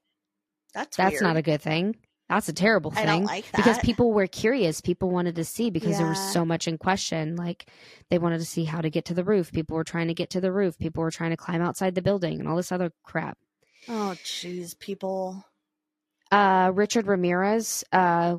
[0.73, 1.23] That's That's weird.
[1.23, 1.95] not a good thing.
[2.29, 3.25] That's a terrible thing.
[3.25, 3.57] like that.
[3.57, 4.81] because people were curious.
[4.81, 7.35] People wanted to see because there was so much in question.
[7.35, 7.65] Like
[8.09, 9.51] they wanted to see how to get to the roof.
[9.51, 10.77] People were trying to get to the roof.
[10.77, 13.37] People were trying to climb outside the building and all this other crap.
[13.87, 15.43] Oh, jeez, people.
[16.31, 18.35] uh richard ramirez uh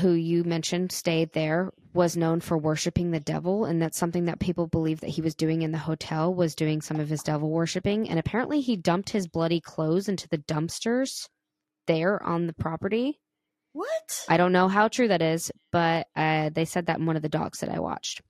[0.00, 3.64] who you mentioned stayed there was known for worshiping the devil.
[3.64, 6.80] And that's something that people believe that he was doing in the hotel was doing
[6.80, 8.08] some of his devil worshiping.
[8.08, 11.28] And apparently he dumped his bloody clothes into the dumpsters
[11.86, 13.20] there on the property
[13.72, 14.24] What?
[14.28, 17.22] I don't know how true that is, but uh, they said that in one of
[17.22, 18.22] the docs that I watched.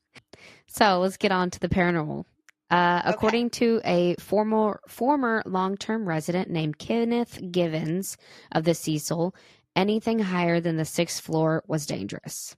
[0.68, 2.24] So let's get on to the paranormal.
[2.70, 3.10] Uh, Okay.
[3.14, 8.16] According to a former former long term resident named Kenneth Givens
[8.52, 9.34] of the Cecil,
[9.76, 12.56] anything higher than the sixth floor was dangerous.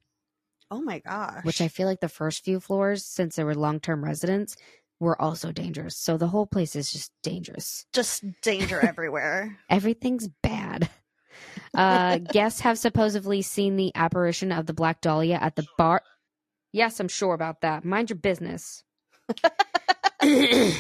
[0.70, 1.44] oh my gosh.
[1.44, 4.54] Which I feel like the first few floors, since they were long term residents,
[5.00, 5.96] were also dangerous.
[5.96, 7.86] So the whole place is just dangerous.
[7.92, 9.58] just danger everywhere.
[9.68, 10.88] Everything's bad.
[11.74, 16.02] Uh, guests have supposedly seen the apparition of the Black Dahlia at the bar.
[16.72, 17.84] Yes, I'm sure about that.
[17.84, 18.82] Mind your business.
[20.22, 20.74] oh,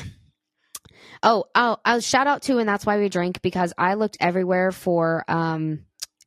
[1.54, 5.24] oh, I'll shout out to, and that's why we drink because I looked everywhere for
[5.28, 5.84] um,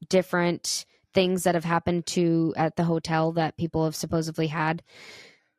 [0.09, 4.83] different things that have happened to at the hotel that people have supposedly had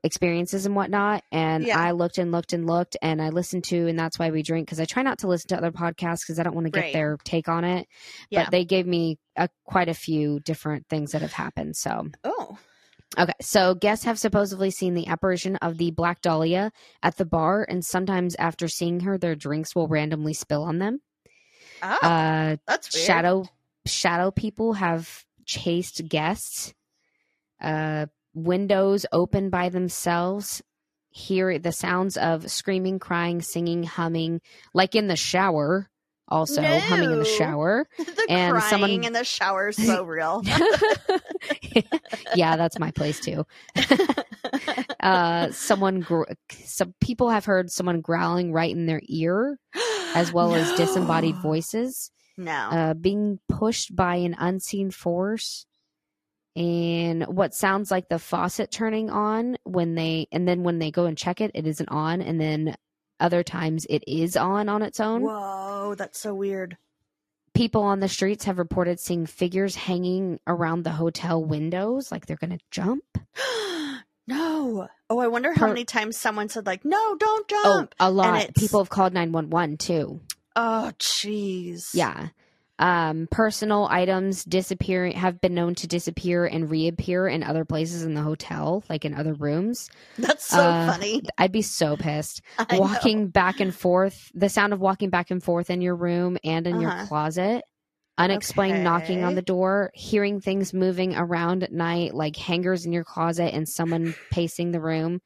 [0.03, 1.23] experiences and whatnot.
[1.31, 1.79] And Yeah.
[1.79, 4.67] I looked and looked and looked, and I listened to, and that's why we drink
[4.67, 6.81] because I try not to listen to other podcasts because I don't want to get
[6.85, 6.93] Right.
[6.93, 7.87] their take on it.
[8.31, 8.45] Yeah.
[8.45, 11.77] But they gave me a, quite a few different things that have happened.
[11.77, 12.59] So Oh.
[13.19, 16.71] Okay, so guests have supposedly seen the apparition of the Black Dahlia
[17.03, 21.01] at the bar, and sometimes after seeing her, their drinks will randomly spill on them.
[21.83, 23.05] Oh, Uh, that's weird.
[23.07, 23.45] shadow
[23.85, 26.73] shadow people have chased guests.
[27.61, 30.63] Uh, windows open by themselves.
[31.11, 34.41] Hear the sounds of screaming, crying, singing, humming,
[34.75, 35.89] like in the shower.
[36.29, 37.89] Also humming in the shower.
[37.99, 40.43] the and crying someone- in the shower is so real.
[42.37, 43.45] yeah, that's my place too.
[45.01, 46.25] uh, someone, gr-
[46.65, 49.59] some people have heard someone growling right in their ear,
[50.15, 52.53] as well as disembodied voices, No.
[52.53, 55.67] uh, being pushed by an unseen force,
[56.61, 61.07] and what sounds like the faucet turning on when they, and then when they go
[61.07, 62.77] and check it, it isn't on, and then
[63.19, 65.23] other times it is on on its own.
[65.23, 66.77] Whoa, that's so weird.
[67.55, 72.37] People on the streets have reported seeing figures hanging around the hotel windows, like they're
[72.37, 73.05] going to jump.
[74.27, 74.89] no.
[75.09, 77.95] Oh, I wonder how Per- many times someone said like, "No, don't jump Oh, jump."
[77.99, 78.55] a lot.
[78.55, 80.21] People have called 911 too.
[80.57, 81.91] Oh, jeez.
[81.95, 82.29] Yeah.
[82.81, 88.15] Um, personal items disappearing have been known to disappear and reappear in other places in
[88.15, 89.89] the hotel, like in other rooms.
[90.19, 91.23] That's so Uh, funny.
[91.39, 92.43] I'd be so pissed.
[92.59, 92.79] I know.
[92.79, 96.67] walking back and forth, the sound of walking back and forth in your room and
[96.67, 97.07] in your Uh-huh.
[97.07, 97.65] closet,
[98.19, 103.05] unexplained knocking on the door, hearing things moving around at night, like hangers in your
[103.05, 105.21] closet and someone pacing the room,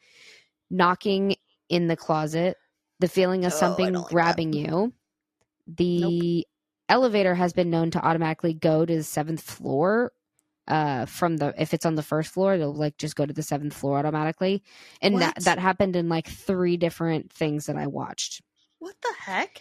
[0.70, 1.36] knocking
[1.68, 2.56] in the closet,
[3.00, 4.12] the feeling of Oh, something don't like that.
[4.12, 4.92] grabbing you.
[5.66, 6.46] The
[6.88, 10.12] elevator has been known to automatically go to the seventh floor.
[10.66, 13.42] Uh, from the if it's on the first floor, it'll like just go to the
[13.42, 14.62] seventh floor automatically,
[15.02, 15.44] and that What?
[15.44, 18.40] that happened in like three different things that I watched.
[18.78, 19.60] What the heck?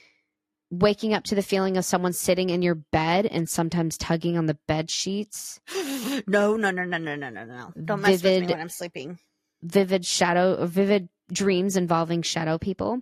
[0.72, 4.46] Waking up to the feeling of someone sitting in your bed and sometimes tugging on
[4.48, 5.60] the bed sheets.
[6.28, 7.74] no, no, no, no, no, no, no, no.
[7.84, 9.20] Don't mess with me when I'm sleeping.
[9.62, 13.02] vivid shadow vivid dreams involving shadow people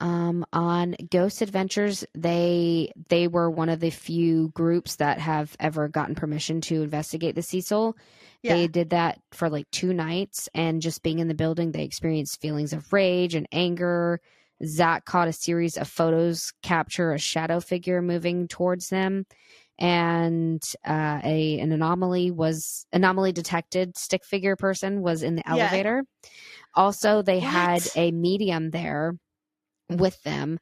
[0.00, 5.88] um on ghost adventures they they were one of the few groups that have ever
[5.88, 7.96] gotten permission to investigate the cecil
[8.42, 8.54] Yeah.
[8.54, 12.40] they did that for like two nights and just being in the building they experienced
[12.40, 14.20] feelings of rage and anger
[14.64, 19.24] zak caught a series of photos capture a shadow figure moving towards them
[19.80, 25.52] and uh, a an anomaly was anomaly detected stick figure person was in the Yeah.
[25.52, 26.04] elevator
[26.74, 29.14] also they had a medium there
[29.90, 30.58] with them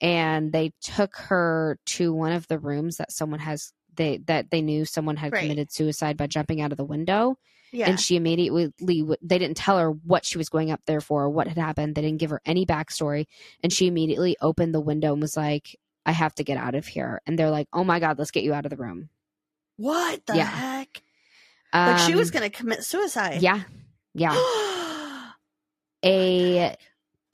[0.00, 4.60] and they took her to one of the rooms that someone has they that they
[4.60, 5.40] knew someone had Right.
[5.42, 7.38] committed suicide by jumping out of the window
[7.72, 7.88] Yeah.
[7.88, 11.30] and she immediately they didn't tell her what she was going up there for or
[11.30, 13.24] what had happened they didn't give her any backstory
[13.62, 16.86] and she immediately opened the window and was like i have to get out of
[16.86, 19.08] here and they're like oh my god let's get you out of the room
[19.78, 20.44] what the Yeah.
[20.44, 21.02] heck?
[21.74, 23.40] Like she was Um, going to commit suicide.
[23.42, 23.62] yeah
[24.14, 24.32] yeah
[26.04, 26.76] a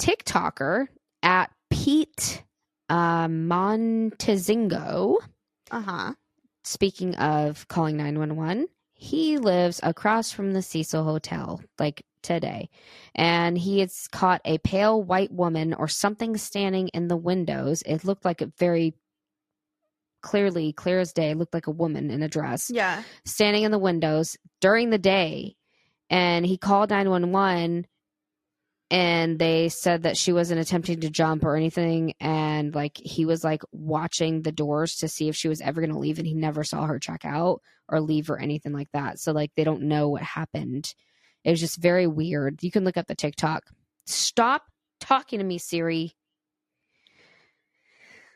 [0.01, 0.87] tiktoker
[1.23, 2.43] at pete
[2.89, 5.17] uh, montezingo
[5.71, 6.13] uh huh.
[6.65, 12.69] speaking of calling 911, he lives across from the Cecil Hotel, like today.
[13.15, 17.83] And he had caught a pale white woman or something standing in the windows.
[17.87, 18.95] It looked like a very
[20.21, 23.03] clearly, clear as day, looked like a woman in a dress Yeah.
[23.25, 25.57] standing in the windows during the day.
[26.11, 27.87] And he called 911
[28.93, 33.43] and they said that she wasn't attempting to jump or anything and like he was
[33.43, 36.35] like watching the doors to see if she was ever going to leave and he
[36.35, 39.19] never saw her check out or leave or anything like that.
[39.19, 40.93] So like they don't know what happened.
[41.43, 42.63] It was just very weird.
[42.63, 43.63] You can look up the tiktok.
[44.07, 44.63] Stop
[45.01, 46.13] talking to me siri.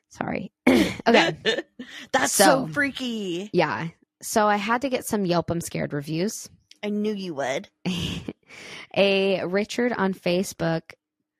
[0.09, 0.52] Sorry.
[1.09, 1.36] Okay.
[2.12, 3.50] That's so, So- freaky.
[3.52, 3.88] yeah.
[4.22, 6.48] So i had to get some yelp i'm scared reviews
[6.87, 7.68] I knew you would.
[8.97, 10.93] a Richard on Facebook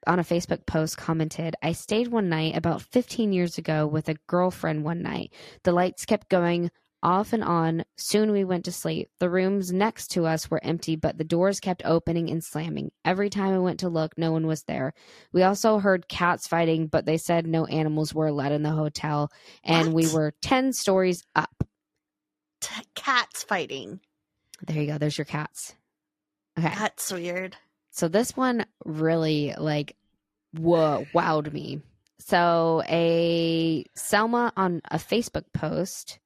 [0.05, 4.17] on a Facebook post commented, I stayed one night about 15 years ago with a
[4.27, 5.33] girlfriend one night.
[5.63, 7.85] The lights kept going off and on.
[7.97, 9.09] Soon we went to sleep.
[9.21, 12.91] The rooms next to us were empty, but the doors kept opening and slamming.
[13.05, 14.95] Every time I went to look, no one was there.
[15.33, 19.31] We also heard cats fighting, but they said no animals were allowed in the hotel,
[19.63, 21.63] and we were 10 stories up.
[22.61, 24.01] T- cats fighting.
[24.67, 24.99] There you go.
[24.99, 25.75] There's your cats.
[26.59, 26.73] Okay.
[26.75, 27.57] That's weird.
[27.91, 29.97] So this one really like
[30.57, 31.81] whoa wowed me.
[32.19, 36.19] So a Selma on a Facebook post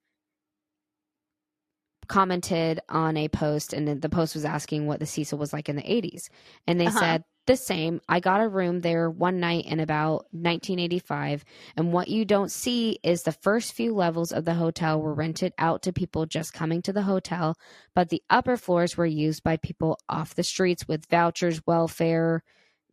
[2.09, 5.76] commented on a post and the post was asking what the Cecil was like in
[5.76, 6.28] the 80s
[6.66, 6.99] and they Uh-huh.
[6.99, 11.45] said the same I got a room there one night in about 1985
[11.76, 15.53] and what you don't see is the first few levels of the hotel were rented
[15.59, 17.57] out to people just coming to the hotel
[17.95, 22.43] but the upper floors were used by people off the streets with vouchers, welfare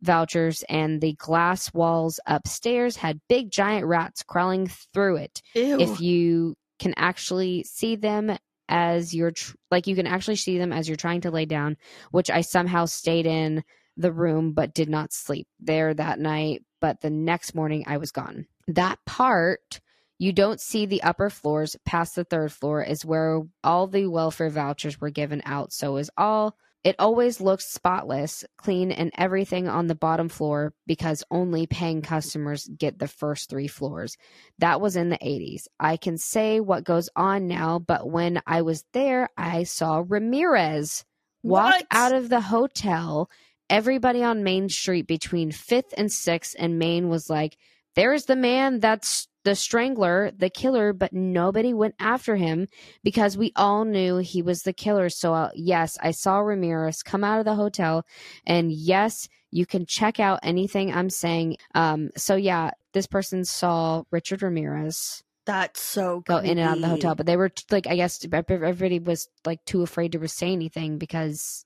[0.02, 5.42] vouchers, and the glass walls upstairs had big giant rats crawling through it.
[5.54, 5.78] Ew.
[5.80, 8.36] If you can actually see them
[8.68, 11.76] as you're tr- like you can actually see them as you're trying to lay down,
[12.10, 13.64] which I somehow stayed in
[13.98, 18.12] the room but did not sleep there that night, but the next morning I was
[18.12, 18.46] gone.
[18.68, 19.80] That part
[20.18, 24.50] you don't see the upper floors past the third floor is where all the welfare
[24.50, 25.72] vouchers were given out.
[25.72, 31.24] So is all it always looks spotless, clean, and everything on the bottom floor because
[31.30, 34.16] only paying customers get the first three floors.
[34.58, 35.64] That was in the 80s.
[35.80, 41.04] I can say what goes on now, but when I was there, I saw Ramirez
[41.42, 41.86] walk What?
[41.90, 43.28] out of the hotel.
[43.70, 47.56] Everybody on Main Street between 5th and 6th and Main was like,
[47.94, 52.68] there's the man that's the strangler, the killer, but nobody went after him
[53.02, 55.08] because we all knew he was the killer.
[55.08, 58.04] So, uh, yes, I saw Ramirez come out of the hotel,
[58.46, 61.56] and yes, you can check out anything I'm saying.
[61.74, 66.82] Um, so, yeah, this person saw Richard Ramirez That's so go in and out of
[66.82, 70.52] the hotel, but they were like, I guess everybody was like too afraid to say
[70.52, 71.64] anything because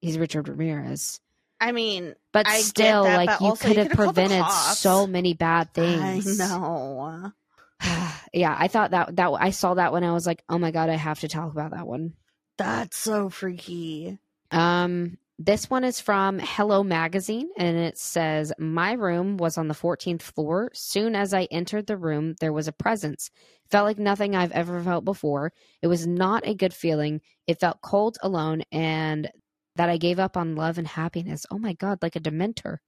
[0.00, 1.20] he's Richard Ramirez.
[1.62, 4.50] I mean, But I still, that, like but you could have could've called the prevented
[4.50, 6.40] so many bad things.
[6.40, 7.32] I know.
[8.32, 10.88] yeah, I thought that that I saw that when I was like, oh my god,
[10.90, 12.14] I have to talk about that one.
[12.58, 14.18] That's so freaky.
[14.50, 19.74] Um, this one is from Hello Magazine, and it says, My room was on the
[19.74, 20.70] 14th floor.
[20.74, 23.30] Soon as I entered the room, there was a presence.
[23.70, 25.52] Felt like nothing I've ever felt before.
[25.80, 27.22] It was not a good feeling.
[27.46, 29.30] It felt cold, alone, and
[29.76, 31.46] that I gave up on love and happiness.
[31.50, 32.78] Oh my God, like a dementor.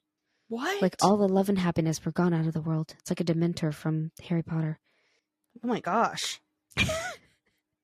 [0.48, 0.82] What?
[0.82, 2.94] Like all the love and happiness were gone out of the world.
[2.98, 4.78] It's like a dementor from Harry Potter.
[5.62, 6.40] Oh my gosh.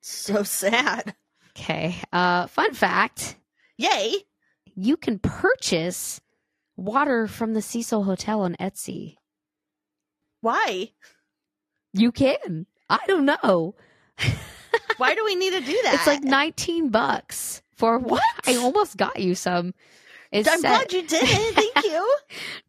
[0.00, 1.14] so sad.
[1.56, 1.96] Okay.
[2.12, 3.36] Uh, fun fact
[3.76, 4.14] Yay.
[4.74, 6.20] you can purchase
[6.76, 9.16] water from the Cecil Hotel on Etsy.
[10.40, 10.92] Why?
[11.92, 12.66] You can.
[12.88, 13.74] I don't know.
[14.96, 15.94] Why do we need to do that?
[15.94, 18.22] It's like 19 bucks for what?
[18.46, 19.74] I almost got you some.
[20.32, 21.54] It's I'm set- glad you did it.
[21.54, 22.16] Thank you.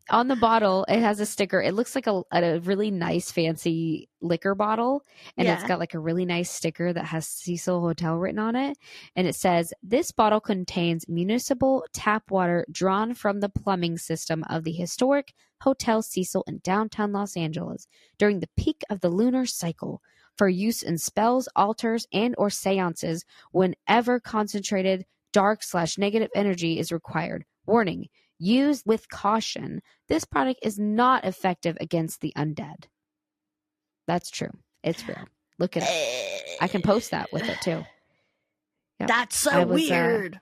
[0.10, 0.84] on the bottle.
[0.90, 1.62] It has a sticker.
[1.62, 5.04] It looks like a, a really nice, fancy liquor bottle,
[5.38, 8.78] and it's got like a really nice sticker that has Cecil Hotel written on it.
[9.16, 14.64] And it says, "This bottle contains municipal tap water drawn from the plumbing system of
[14.64, 20.02] the historic Hotel Cecil in downtown Los Angeles during the peak of the lunar cycle."
[20.38, 26.92] For use in spells, altars, and or seances whenever concentrated dark slash negative energy is
[26.92, 27.46] required.
[27.66, 28.08] Warning,
[28.40, 29.82] use with caution.
[30.08, 32.86] This product is not effective against the undead.
[34.08, 34.52] That's true.
[34.84, 35.28] It's real.
[35.60, 36.58] Look at it.
[36.60, 37.84] I can post that with it too.
[39.00, 39.08] Yep.
[39.08, 40.40] That's so I was, uh, weird.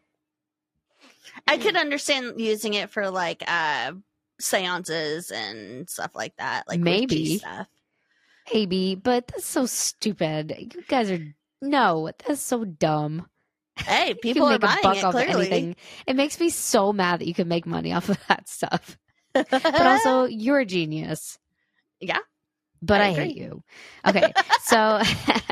[1.47, 3.93] I could understand using it for like uh
[4.39, 7.37] seances and stuff like that, like Maybe.
[7.37, 7.67] stuff.
[8.53, 10.55] Maybe, but that's so stupid.
[10.57, 11.19] You guys are
[11.61, 13.27] no, that's so dumb.
[13.75, 15.47] Hey, people are make a buying buck it off of clearly.
[15.51, 15.75] anything.
[16.07, 18.97] It makes me so mad that you can make money off of that stuff.
[19.33, 21.37] But also, you're a genius.
[21.99, 22.19] Yeah,
[22.81, 23.63] But I I, hate you.
[24.07, 24.31] Okay,
[24.63, 25.01] so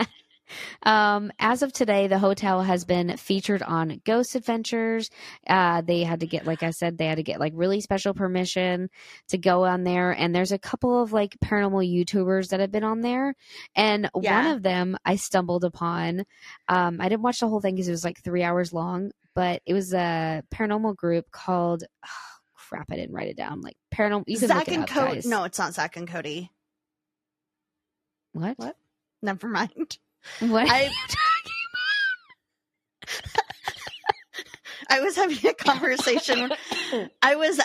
[0.88, 5.10] um, as of today, the hotel has been featured on Ghost Adventures.
[5.46, 8.14] Uh, they had to get, like I said, they had to get like really special
[8.14, 8.90] permission
[9.28, 10.12] to go on there.
[10.12, 13.36] And there's a couple of like paranormal YouTubers that have been on there,
[13.76, 16.24] and one of them I stumbled upon.
[16.70, 19.62] Um, I didn't watch the whole thing because it was like three hours long, but
[19.66, 21.84] it was a paranormal group called.
[22.06, 22.10] Oh,
[22.56, 22.88] crap!
[22.90, 23.60] I didn't write it down.
[23.60, 24.24] Like paranormal.
[24.28, 25.22] You can Zach and Cody.
[25.26, 26.50] No, it's not Zach and Cody.
[28.32, 28.58] What?
[28.58, 28.78] What?
[29.22, 29.98] Never mind.
[30.40, 30.68] What?
[30.68, 30.90] are I
[34.90, 36.52] I was having a conversation.
[37.22, 37.64] I was a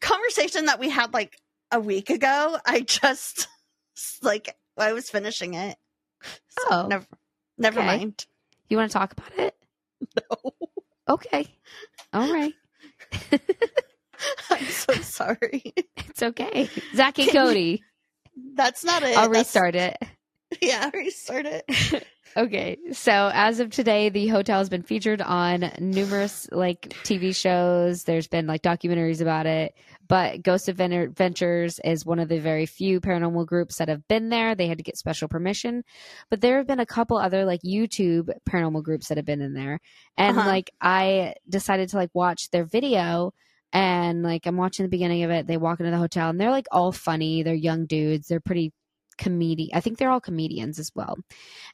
[0.00, 1.36] conversation that we had like
[1.70, 2.58] a week ago.
[2.64, 3.48] I just
[4.22, 5.76] like I was finishing it.
[6.22, 7.06] So Oh, never
[7.58, 7.86] never okay.
[7.86, 8.26] mind.
[8.68, 9.54] You want to talk about it?
[10.30, 10.52] No.
[11.08, 11.46] Okay.
[12.12, 12.52] All right.
[14.50, 15.72] I'm so sorry.
[15.96, 16.68] It's okay.
[16.94, 17.84] Zach and Can you- Cody.
[18.54, 19.16] That's not it.
[19.16, 19.96] I'll That's- restart it.
[20.62, 22.04] Yeah, restart it.
[22.36, 22.76] Okay.
[22.92, 28.04] So as of today, the hotel has been featured on numerous like TV shows.
[28.04, 29.72] There's been like documentaries about it.
[30.06, 34.28] But Ghost Advent- Adventures is one of the very few paranormal groups that have been
[34.28, 34.54] there.
[34.54, 35.82] They had to get special permission.
[36.28, 39.54] But there have been a couple other like YouTube paranormal groups that have been in
[39.54, 39.80] there.
[40.18, 40.46] And Uh-huh.
[40.46, 43.32] like I decided to like watch their video
[43.72, 45.46] and like I'm watching the beginning of it.
[45.46, 47.42] They walk into the hotel and they're like all funny.
[47.44, 48.26] They're young dudes.
[48.28, 48.74] They're pretty
[49.18, 49.70] comedian.
[49.74, 51.16] I think they're all comedians as well.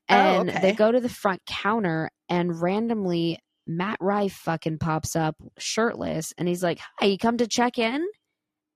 [0.09, 0.61] Oh, And okay.
[0.61, 6.49] they go to the front counter and randomly Matt Rife fucking pops up shirtless and
[6.49, 8.05] he's like, "Hi, you come to check in?"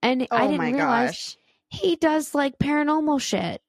[0.01, 1.37] And I oh didn't my realize gosh.
[1.69, 3.61] he does like paranormal shit.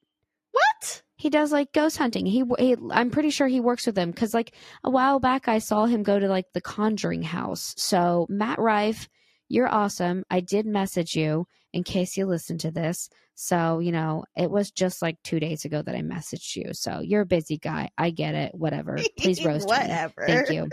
[0.52, 1.02] What?
[1.16, 2.26] He does like ghost hunting.
[2.26, 4.54] He, he I'm pretty sure he works with them because like
[4.84, 7.74] a while back I saw him go to like the Conjuring house.
[7.76, 9.08] So Matt Rife,
[9.48, 10.24] you're awesome.
[10.30, 13.08] I did message you in case you listen to this.
[13.34, 16.72] So you know it was just like two days ago that I messaged you.
[16.72, 17.90] So you're a busy guy.
[17.96, 18.52] I get it.
[18.54, 18.98] Whatever.
[19.18, 19.76] Please roast me.
[19.76, 20.24] Whatever.
[20.26, 20.68] Thank you.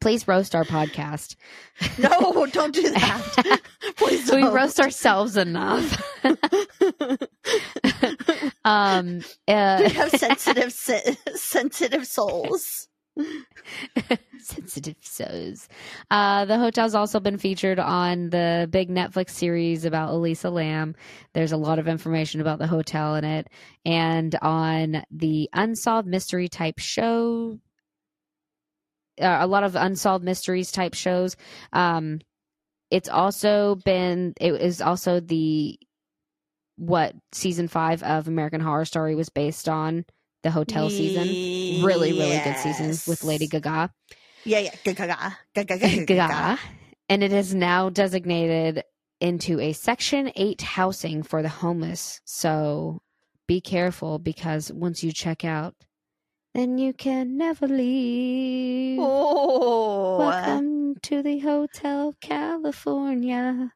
[0.00, 1.36] Please roast our podcast.
[1.98, 3.60] No, don't do that.
[3.96, 4.52] Please we don't.
[4.54, 6.02] roast ourselves enough.
[8.64, 12.88] um, uh, we have sensitive se- sensitive souls.
[14.38, 15.68] sensitive souls.
[16.10, 20.94] Uh, the hotel's also been featured on the big Netflix series about Elisa Lam.
[21.32, 23.48] There's a lot of information about the hotel in it,
[23.84, 27.58] and on the unsolved mystery type show.
[29.20, 31.36] Uh, a lot of unsolved mysteries type shows.
[31.72, 32.20] Um,
[32.90, 34.34] it's also been.
[34.40, 35.78] It is also the
[36.76, 40.06] what season five of American Horror Story was based on.
[40.42, 43.92] The hotel season really really good season with Lady Gaga.
[44.44, 44.74] Yeah, yeah.
[44.84, 45.36] Gaga.
[45.54, 45.78] Gaga.
[45.78, 46.04] Gaga.
[46.06, 46.58] Gaga.
[47.10, 48.82] And it is now designated
[49.20, 52.20] into a Section 8 housing for the homeless.
[52.24, 53.02] So
[53.46, 55.74] be careful because once you check out,
[56.54, 58.98] then you can never leave.
[58.98, 63.72] Oh, Welcome to the Hotel California.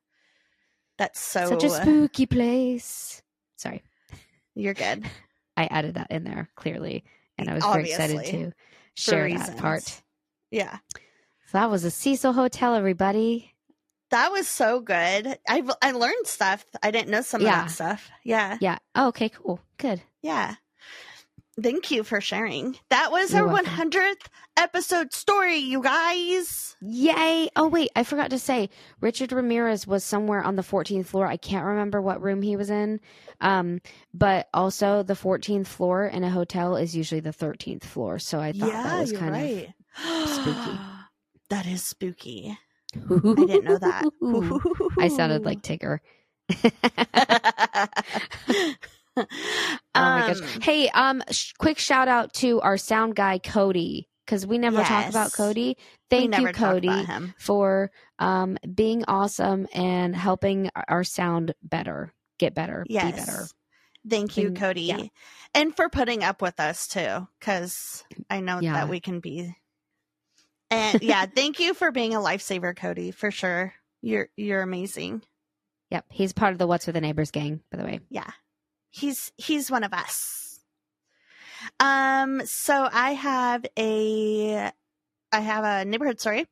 [0.96, 1.46] that's so.
[1.48, 3.22] Such a spooky place.
[3.56, 3.82] Sorry,
[4.54, 5.04] You're good.
[5.56, 7.04] I added that in there clearly.
[7.38, 8.52] And I was very excited to
[8.94, 10.02] share that part.
[10.50, 10.78] Yeah,
[11.46, 13.54] So that was a Cecil Hotel, everybody.
[14.10, 15.38] that was so good.
[15.48, 16.64] I I learned stuff.
[16.82, 17.62] I didn't know some Yeah.
[17.62, 18.10] of that stuff.
[18.22, 18.78] Yeah, Yeah.
[18.94, 19.60] Oh, okay, cool.
[19.78, 20.02] Good.
[20.22, 20.54] yeah.
[21.60, 22.76] Thank you for sharing.
[22.90, 23.90] That was You're our welcome.
[23.90, 24.26] 100th
[24.56, 26.76] episode story, you guys.
[26.80, 27.48] Yay!
[27.54, 28.70] Oh wait, I forgot to say
[29.00, 31.26] Richard Ramirez was somewhere on the 14th floor.
[31.26, 33.00] I can't remember what room he was in.
[33.40, 33.80] Um,
[34.12, 38.18] but also the 14th floor in a hotel is usually the 13th floor.
[38.18, 39.68] So I thought that was kind right.
[40.26, 40.78] spooky.
[41.50, 42.58] that is spooky.
[42.96, 44.04] of I didn't know that.
[44.98, 46.00] I sounded like Tigger.
[49.96, 50.40] Oh my gosh.
[50.40, 54.82] Um, Hey, um sh- quick shout out to our sound guy Cody cuz we never
[54.82, 55.76] talk about Cody.
[56.10, 57.06] Thank you Cody.
[57.38, 63.12] for um, being awesome and helping our sound better, get better, Yes.
[63.12, 63.46] be better.
[64.08, 64.82] Thank you, And- Cody.
[64.82, 65.02] yeah.
[65.54, 68.72] And for putting up with us too, because I know Yeah.
[68.74, 69.54] that we can be.
[70.70, 73.74] And yeah, thank you for being a lifesaver, Cody, for sure.
[74.02, 75.22] You're you're amazing.
[75.90, 78.00] Yep, he's part of the What's with the Neighbors gang, by the way.
[78.10, 78.30] Yeah.
[78.94, 80.60] He's he's one of us.
[81.80, 84.70] Um so I have a
[85.32, 86.46] I have a neighborhood story.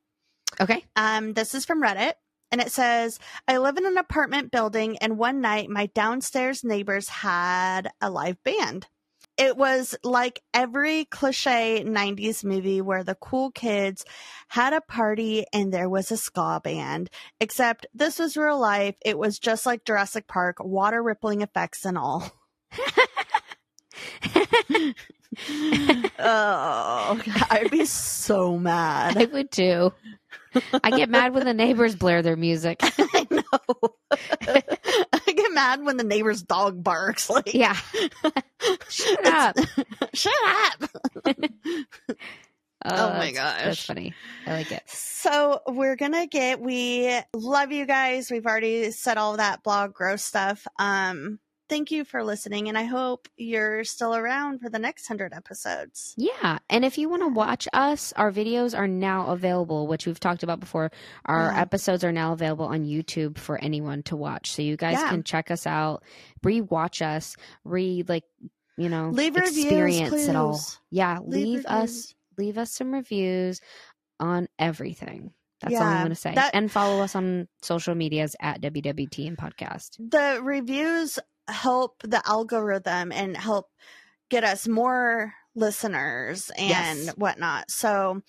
[0.59, 0.83] Okay.
[0.97, 2.13] Um, this is from Reddit,
[2.51, 3.17] and it says,
[3.47, 8.43] "I live in an apartment building, and one night my downstairs neighbors had a live
[8.43, 8.87] band.
[9.37, 14.05] It was like every cliche '90s movie where the cool kids
[14.47, 17.09] had a party and there was a ska band.
[17.39, 18.95] Except this was real life.
[19.03, 22.31] It was just like Jurassic Park, water rippling effects and all."
[26.19, 29.17] oh, I'd be so mad.
[29.17, 29.93] I would too.
[30.83, 32.79] I get mad when the neighbors blare their music.
[32.81, 33.95] I know.
[35.33, 37.27] I get mad when the neighbor's dog barks.
[37.27, 37.75] Like, Yeah.
[38.89, 39.55] Shut up.
[40.13, 40.89] shut up.
[42.85, 43.63] Oh my gosh.
[43.63, 44.13] That's funny.
[44.45, 44.83] I like it.
[44.87, 46.59] So we're gonna get.
[46.61, 48.29] We love you guys.
[48.29, 50.67] We've already said all that blog gross stuff.
[50.77, 51.39] Um,
[51.73, 56.13] thank you for listening, and I hope you're still around for the next hundred episodes.
[56.17, 56.59] Yeah.
[56.69, 60.43] And if you want to watch us, our videos are now available, which we've talked
[60.43, 60.91] about before.
[61.25, 61.61] Our Yeah.
[61.61, 64.51] episodes are now available on YouTube for anyone to watch.
[64.51, 65.09] So you guys Yeah.
[65.09, 66.03] can check us out,
[66.43, 68.25] re-watch us, re like,
[68.77, 70.61] you know, Leave reviews, experience it all.
[70.91, 71.19] Yeah.
[71.25, 73.61] Leave Leave, us leave us some reviews
[74.19, 75.33] on everything.
[75.61, 76.35] That's all I'm going to say.
[76.35, 79.97] that- and follow us on social medias at WWTN podcast.
[79.97, 81.17] the reviews
[81.47, 83.69] help the algorithm and help
[84.29, 87.15] get us more listeners and Yes.
[87.15, 87.69] whatnot.
[87.69, 88.21] So,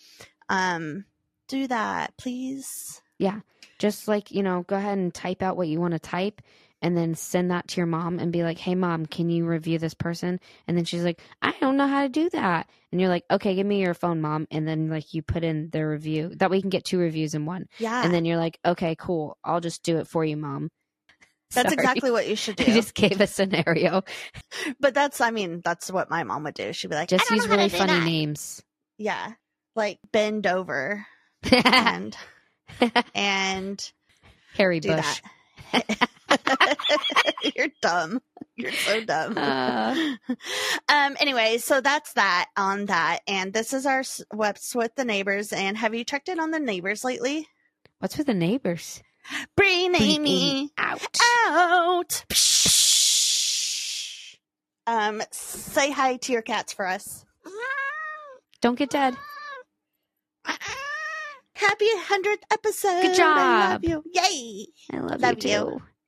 [0.48, 1.04] um,
[1.48, 3.00] do that, please.
[3.18, 3.40] Yeah.
[3.78, 6.42] Just like, you know, go ahead and type out what you want to type
[6.82, 9.78] and then send that to your mom and be like, hey, mom, can you review
[9.78, 10.38] this person?
[10.68, 12.68] And then she's like, I don't know how to do that.
[12.92, 14.46] And you're like, okay, give me your phone, mom.
[14.50, 16.32] And then, like, you put in their review.
[16.36, 17.66] That way you can get two reviews in one.
[17.78, 19.38] Yeah, And then you're like, okay, cool.
[19.42, 20.70] I'll just do it for you, mom.
[21.52, 21.74] That's Sorry.
[21.74, 22.64] exactly what you should do.
[22.64, 24.02] You just gave a scenario.
[24.80, 26.72] but that's, I mean, that's what my mom would do.
[26.72, 28.04] She'd be like, Just I don't use really funny that.
[28.04, 28.62] names.
[28.98, 29.32] Yeah,
[29.76, 31.06] like Ben Dover
[31.64, 32.16] and
[33.14, 33.92] and
[34.54, 35.20] Harry Bush.
[37.56, 38.20] You're dumb.
[38.56, 39.36] You're so dumb.
[39.36, 39.94] Uh.
[40.88, 41.16] um.
[41.20, 45.52] Anyway, so that's that on that, and this is our s- what's with the neighbors.
[45.52, 47.48] And have you checked in on the neighbors lately?
[47.98, 49.02] What's with the neighbors?
[49.56, 51.00] Bring Amy Out.
[51.56, 52.24] out.
[54.86, 55.22] Um.
[55.30, 57.24] Say hi to your cats for us.
[58.60, 59.14] Don't get dead.
[61.56, 63.02] Happy hundredth episode.
[63.02, 63.38] Good job.
[63.38, 64.02] I love you.
[64.12, 64.66] Yay.
[64.92, 65.58] I love, Love you you.
[65.58, 65.82] too.